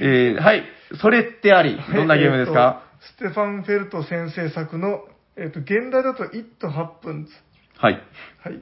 [0.00, 0.64] えー、はい、
[1.00, 5.04] それってあり、どんなゲームですか、えーとステファン・フェルト先生作の、
[5.36, 7.26] えっ、と、現代だと It Happens。
[7.78, 8.00] はい。
[8.44, 8.60] はい。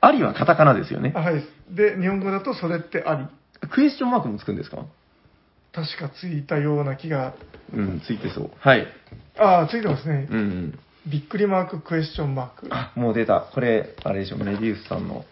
[0.00, 1.20] ありはカタカナですよねあ。
[1.20, 1.44] はい。
[1.70, 3.68] で、日本語だとそれってあり。
[3.68, 4.78] クエスチョンマークもつくんですか？
[5.72, 7.34] 確かついたような気が。
[7.72, 8.50] うん、ついてそう。
[8.58, 8.86] はい。
[9.38, 10.36] ああ、ついてますねう。
[10.36, 10.78] ん。
[11.06, 12.66] びっくりマーク、クエスチョンマーク。
[12.70, 13.40] あ、もう出た。
[13.42, 15.24] これ、あれでしょ、メビウスさんの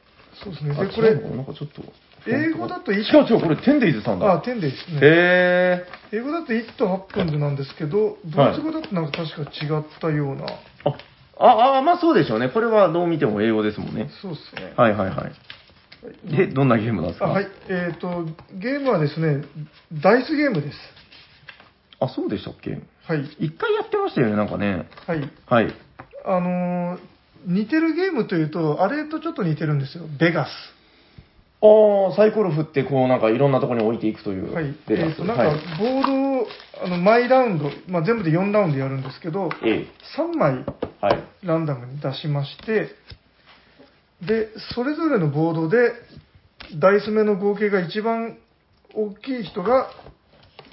[0.43, 0.75] そうですね。
[0.79, 1.83] あで、これ、なんかちょっと。
[2.29, 4.27] 英語だと違う違う、これテンデイズさんだ。
[4.33, 4.99] あ、10ですね。
[5.01, 10.45] へ英語だと1と8分でなんですけど、ドイツ語だとなんか確か違ったような。
[10.47, 10.49] ー。
[11.39, 12.49] あ、あ、あ、まあそうでしょうね。
[12.49, 14.09] これはどう見ても英語ですもんね。
[14.23, 14.73] そうですね。
[14.77, 15.33] はいはいはい。
[16.37, 17.27] で、どんなゲームなんですか？
[17.27, 17.49] あはい。
[17.69, 18.25] えっ、と、
[18.55, 19.45] ゲームはですね、
[19.93, 20.79] ダイスゲームです。
[22.01, 22.81] あ、そうでしたっけ？
[23.07, 23.25] はい。
[23.39, 24.89] 一回やってましたよね、なんかね。
[25.07, 25.31] はい。
[25.47, 25.75] はい。
[26.25, 26.99] あのー
[27.47, 30.05] 似てるゲームというと、あれとちょっと似てるんですよ。
[30.19, 30.49] ベガス。
[31.63, 34.53] ああ、サイコロ振って、こうなんかいろんなところに置いていくという。
[34.53, 34.75] はい。
[34.89, 36.47] えっ、と、なんかはい、ボードを、
[36.85, 39.87] あの、毎ラウンド、まあ、全部で4ラウンドやるんですけど、ええ。
[40.19, 40.65] 3枚
[41.01, 41.25] はい。
[41.43, 42.91] ランダムに出しまして、
[44.27, 45.93] で、それぞれのボードで、
[46.79, 48.39] ダイス目の合計が一番
[48.95, 49.91] 大きい人が、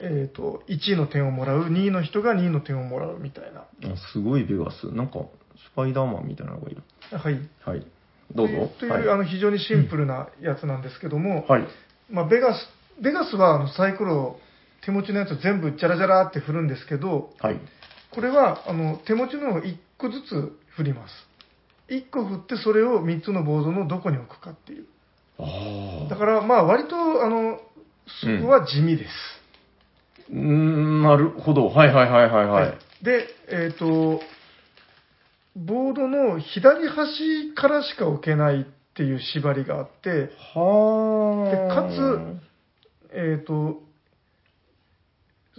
[0.01, 3.61] えっ、と、1位の点をもらう、2位の人が2位の点をもらうみたいな。
[3.61, 4.91] あすごいベガス。
[4.91, 5.42] なんか、ス
[5.75, 6.83] パイダーマンみたいなのがいる。
[7.11, 7.39] はい。
[7.65, 7.85] はい。
[8.33, 8.71] どうぞ。
[8.79, 11.67] という、はい、あの非常にシンプルなやつなんですけども、はい。
[12.09, 12.67] まあ、ベガス、
[13.01, 14.39] ベガスはあのサイコロを
[14.85, 17.59] 手持ちのやつを全部ジャラジャラって振るんですけど、はい。
[18.13, 21.13] これはあの手持ちのを1個ずつ振ります。
[21.89, 24.85] 1個振ってそれを3つのボードのどこに置くかっていう。
[25.39, 26.09] ああ。
[26.09, 27.59] だからまあ割とあの、
[28.07, 29.09] そこは地味です。
[30.31, 31.67] うーん、なるほど。
[31.67, 32.77] はいはいはいはいはい。
[33.03, 34.21] で、えっ、と、
[35.55, 41.89] ボードの左端からしか置けないっていう縛りがあって、はか
[43.11, 43.81] えっ、と、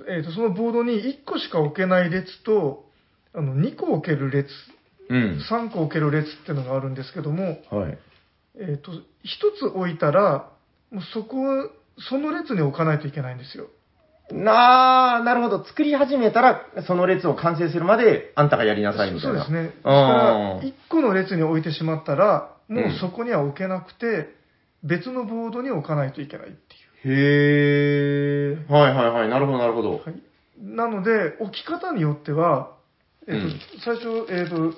[0.08, 2.84] えーと、そのボードに1個しか置けない列と、
[3.32, 4.48] あの2個置ける列、
[5.08, 5.40] うん。
[5.50, 7.98] 3個置ける列っていうのがあるんですけども、はい。
[8.56, 8.96] えっ、と、1
[9.58, 10.50] つ置いたら、
[10.90, 13.68] もうそこ、その列に置かないといけないんですよ。
[14.32, 15.64] なあ、なるほど。
[15.64, 19.44] 作り始めたら、その列を完成するまで、あんたがやりなさいみたいうな。
[19.44, 19.68] そですね。
[19.68, 24.34] ですかあら、ー1個の列に置いてしまったら、もううんそこには置けなくて、
[24.82, 26.94] 別のボードに置かないといけないっていう。
[27.06, 28.72] へえ。
[28.72, 29.28] はいはいはい。
[29.28, 29.92] なるほどなるほど。
[29.92, 30.02] はい、
[30.58, 32.72] なので、置き方によっては、
[33.28, 34.74] えっとうん最初、えっと、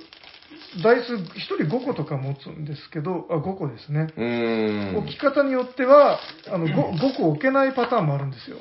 [0.83, 4.09] ダイス1人5個とか持つんですけど、あ5個ですね。
[4.17, 4.97] うーん。
[4.99, 6.19] 置き方によっては
[6.49, 8.57] あの 5, 5個置けないパターンもあるんですよ。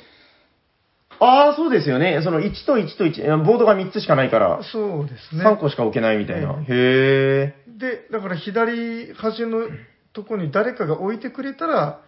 [1.20, 2.22] ああ、そうですよね。
[2.24, 5.44] その1と1と1、ボードが3つしかないから、そうですね。
[5.44, 6.64] 3個しか置けないみたいな。
[6.68, 7.78] えへえ。
[7.78, 9.68] で、だから左端の
[10.14, 12.02] とこに誰かが置いてくれたら、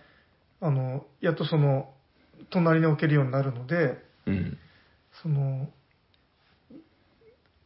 [0.62, 1.90] あの、やっとその、
[2.50, 4.58] 隣に置けるようになるので、うん。
[5.22, 5.70] その、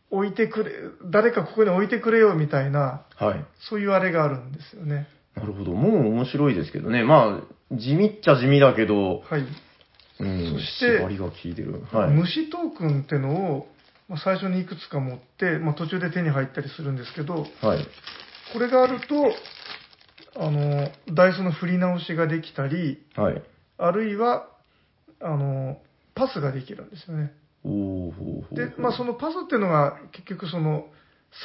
[0.10, 0.72] 置いてくれ、
[1.06, 3.46] 誰かここに置いてくれよみたいな、はい。
[3.70, 5.08] そういうあれがあるんですよね。
[5.36, 5.72] なるほど。
[5.72, 7.04] もう面白いですけどね。
[7.04, 9.46] まあ、地味っちゃ地味だけど、はい。
[10.22, 11.84] うん、そして縛りが効いてる。
[11.92, 12.12] はい。
[12.12, 13.68] 虫トークンってのを、
[14.08, 17.88] まあ、最初にいくつか持って、まあ、途中で手に入ったりするんですけど、はい。
[18.54, 19.32] これがあると、
[20.36, 23.42] あの、ダイスの振り直しができたり、はい。
[23.78, 24.48] あるいは、
[25.22, 25.80] あの、
[26.16, 27.34] パスができるんですよね。
[27.64, 30.88] おーほうほうで、まあ、そのパスっていうのが、結局その、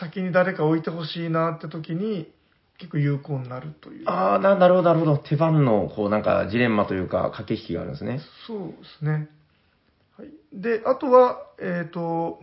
[0.00, 2.32] 先に誰か置いてほしいなって時に、
[2.78, 4.08] 結構有効になるという。
[4.08, 5.18] ああ、ななるほど、なるほど。
[5.18, 8.20] 手番の、こう、なんか、ジレンマというか、駆け引きがあるんですね。
[8.46, 9.28] そうですね。
[10.18, 12.40] はい、で、あとは、えっ、と、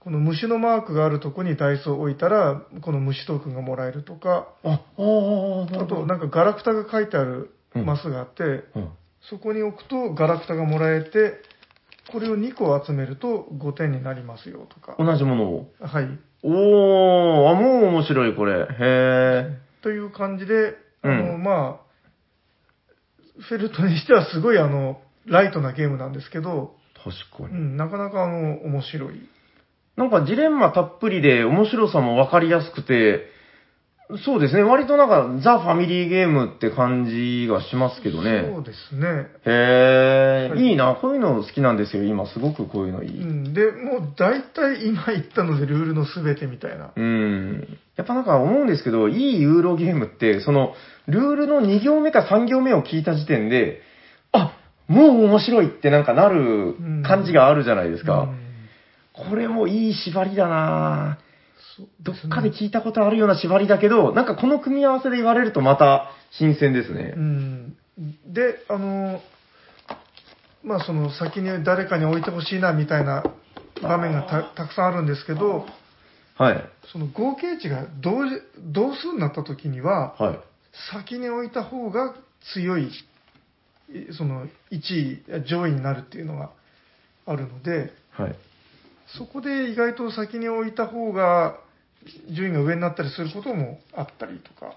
[0.00, 6.06] この虫のマークがあるとこにダイスを置いたら、この虫トークンがもらえるとか、あ、ああ、なるほあと、ど。
[6.06, 8.42] なんかガラクタが書いてあるマスがあって、
[8.74, 8.88] うん
[9.20, 11.34] そこに置くとガラクタがもらえて、
[12.10, 14.96] これを2個集めると5点になりますよとか。
[14.98, 15.72] 同じものを。
[15.80, 16.08] はい。
[16.42, 18.60] おー、あ、もう面白い、これ。
[18.60, 19.58] へえ。
[19.82, 21.88] という感じで、あの、うんまあ、
[23.40, 27.56] フェルトにしてはすごいあの、ライトなゲームなんですけど、確かに。
[27.56, 29.28] うん、なかなかあの、面白い。
[29.96, 33.26] なんかジレンマたっぷりで面白さもわかりやすくて、
[34.24, 38.56] そうですね、割となんかザ・ファミリーゲームって感じがしますけどそね。
[38.58, 39.26] うですね。
[39.44, 43.20] へえ、はいいいな、こういうの好きなんですよ、今すごくこういうのいい。
[43.20, 46.90] うん、で、もう大体今言ったのでルールのすべてみたいな。
[46.96, 47.78] うん。
[47.96, 50.72] やっぱなんか思うんですけど、いいユーロゲームって、その、
[51.06, 53.82] ルールの2行目か3行目を聞いた時点で、
[54.32, 54.52] あ
[54.86, 56.76] もう面白いってなんかなる
[57.06, 58.22] 感じがあるじゃないですか。
[58.22, 58.48] うん
[59.26, 61.27] これもいい縛りだなそう
[62.00, 67.20] どっかで聞いたことあるような縛りだけど、なんかこの組み合わせで言われるとまた新鮮ですねう。
[67.20, 67.76] ん。
[68.26, 69.20] で、あの、
[70.62, 73.24] まあその先に誰かに置いてほしいなみたいな
[73.82, 75.66] 場面がたたくさんあるんですけど、
[76.36, 76.64] はい。
[76.92, 80.38] その合計値が同時同数になった時には、はい。
[80.92, 82.14] 先に置いた方が
[82.54, 86.50] 強い、いその1位、上位になるっていうのが
[87.26, 88.36] あるので、はい。
[89.16, 91.58] そこで意外と先に置いた方が
[92.30, 94.74] 順位が上になったりすることもあったりとか。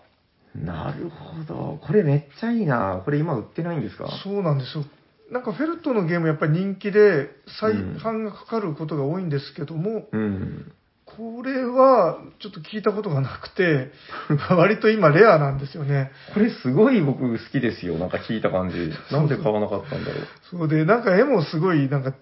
[0.56, 1.80] なるほど。
[1.86, 3.02] これめっちゃいいな。
[3.06, 4.08] これ今売ってないんですか？
[4.24, 4.84] そうなんですよ。
[5.32, 7.30] なんかフェルトのゲームやっぱり人気で
[7.60, 10.72] 再販がかかることが多いんですけども、うん。
[11.06, 13.92] これはちょっと聞いたことがなくて、
[14.52, 16.12] 割と今レアなんですよね。
[16.34, 17.96] これすごい僕好きですよ。
[17.98, 18.92] なんか聞いた感じ。
[19.12, 20.24] なんで買わなかったんだろう。
[20.50, 22.14] そうで、なんか絵もすごいなんか、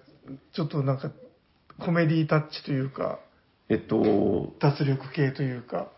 [0.52, 1.10] ちょっとなんか
[1.80, 3.18] コメディタッチというか、
[3.70, 5.88] えっと、脱力系というか。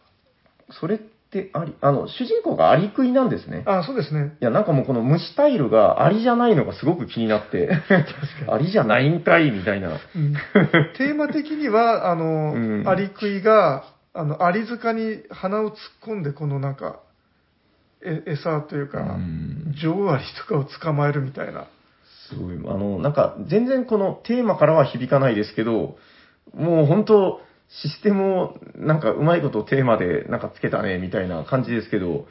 [0.81, 3.63] それってあり、あの、主人公がアリクイなんですね。
[3.67, 4.37] あ、そうですね。
[4.41, 7.71] いや、なんかもうこの虫タイルがアリじゃないのがすごく気になって、
[8.47, 9.89] アリじゃないんかいみたいな。
[9.89, 10.35] うん
[10.99, 17.01] テーマ的には、あの、うんアリクイが、あの、アリ塚に鼻を突っ込んで、このなんか、
[18.05, 21.65] え餌というか、うん女王アリとかを捕まえるみたいな。
[22.29, 22.57] すごい。
[22.57, 25.97] あの、なんか全然このテーマからは響かないですけど、
[26.55, 27.41] もう本当
[27.81, 32.27] システムをなんかうまいことテーマでなんかつけたねみたいな感じですけど、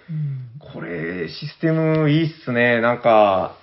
[0.73, 2.79] これシステムいいっすね。
[2.79, 3.55] なんか、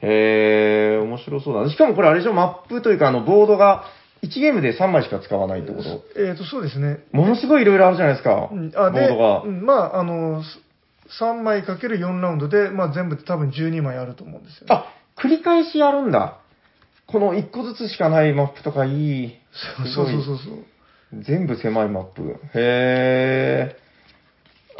[0.00, 1.70] へえ、面白そうだな。
[1.70, 3.84] しかもこれあれでしょ、マップというかあのボードが
[4.22, 6.04] 1ゲームで3枚しか使わないってこと？
[6.16, 7.04] えっ、と、そうですね。
[7.12, 8.48] ものすごいいろいろあるじゃないですか。
[8.52, 9.48] うんボードがう。
[9.48, 10.42] んまあ、あの、
[11.20, 14.74] 3枚かける4ラウンドで、まあ、全部で多分12枚あると思うんですよ、ね。
[14.74, 14.86] あ、
[15.16, 16.38] 繰り返しやるんだ。
[17.06, 19.34] この1個ずつしかないマップとかいい。
[19.84, 20.64] そうそうそうそう。
[21.12, 22.36] 全部狭いマップ。
[22.54, 23.88] へー。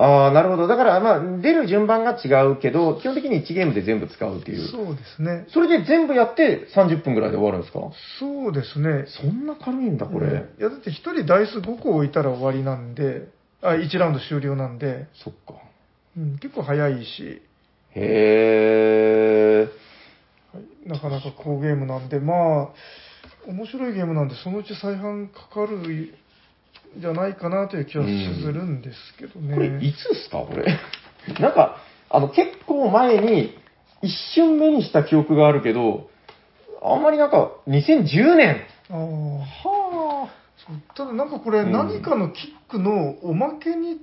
[0.00, 0.66] ああ、なるほど。
[0.68, 4.68] だから、まあ、出る順番が違うけど、基本的に1ゲームで全部使うっていう。
[4.68, 5.46] そうですね。
[5.48, 7.80] それで全部やって30分ぐらいで終わるんですか？
[8.20, 9.06] そうですね。
[9.08, 10.26] そんな軽いんだ、これ。
[10.26, 13.26] うんいや、だって1人ダイス5個置いたら終わりなんで、
[13.60, 15.54] あ、1ラウンド終了なんで、そっか。
[16.16, 17.42] うん、結構早いし、
[17.96, 20.56] へー。
[20.56, 22.68] はいなかなか好ゲームなんで、まあ、
[23.48, 26.10] 面白いゲームなんで、そのうち再販かかるん
[26.98, 29.54] じゃないかなという気はするんですけどね。
[29.54, 30.64] これ、いつっすか、これ？
[31.40, 31.76] なんか、
[32.10, 33.56] あの、結構前に、
[34.02, 36.08] 一瞬目にした記憶があるけど、
[36.82, 38.56] あんまりなんか、2010年。
[38.90, 44.02] ああはそうただなんかこれ、うん何かのキックのおまけにつ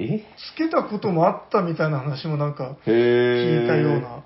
[0.00, 0.20] え？
[0.36, 2.76] つけたこともあったみたいな話もなんか。
[2.86, 4.22] 聞いたような。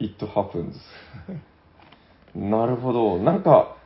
[0.00, 0.74] It happens.
[2.34, 3.18] なるほど。
[3.18, 3.76] なんか、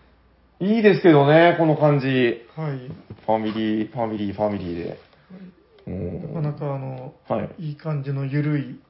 [0.62, 2.06] いいですけどね、この感じ。
[2.06, 2.78] はい。
[3.26, 4.98] ファミリー、ファミリー、ファミリーで。
[5.88, 7.70] うんなかなかあの、はい。
[7.70, 8.80] いい感じの緩い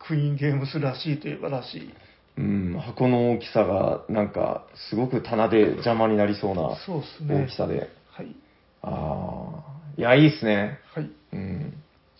[0.00, 1.94] クイーンゲームスらしいといえばらしい。
[2.38, 6.62] うん、箱の大きさが、なんか、すごく棚で邪魔になりそうな。
[6.62, 7.88] 大きさで。
[8.10, 8.34] はい。
[8.82, 9.72] ああ。
[9.96, 10.80] いや、いいっすね。
[10.92, 11.10] はい。
[11.34, 11.74] うん。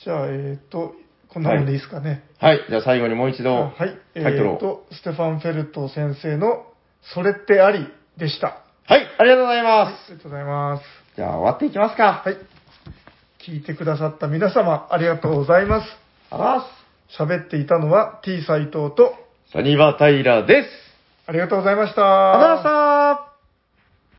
[0.04, 0.94] じゃあ、えっ、と、
[1.28, 2.22] こんなもんでいいですかね。
[2.38, 2.60] はい。
[2.68, 3.98] じゃあ最後にもう一度、あはい。
[4.14, 6.66] えタイトルをっ、と、ステファン・フェルト先生の、
[7.14, 8.62] それってありでした。
[8.86, 10.12] はい、ありがとうございます。
[10.12, 10.84] りがとうございます。
[11.16, 12.22] じゃあ終わっていきますか。
[12.24, 12.36] はい。
[13.46, 15.86] 聞いてくださった皆様、ありがとうございます。
[16.30, 16.82] あらす。
[17.20, 19.14] 喋っていたのは T 斎藤と、
[19.52, 20.68] サニバタイラです。
[21.26, 22.32] ありがとうございました。
[22.32, 23.31] ありがとうございました。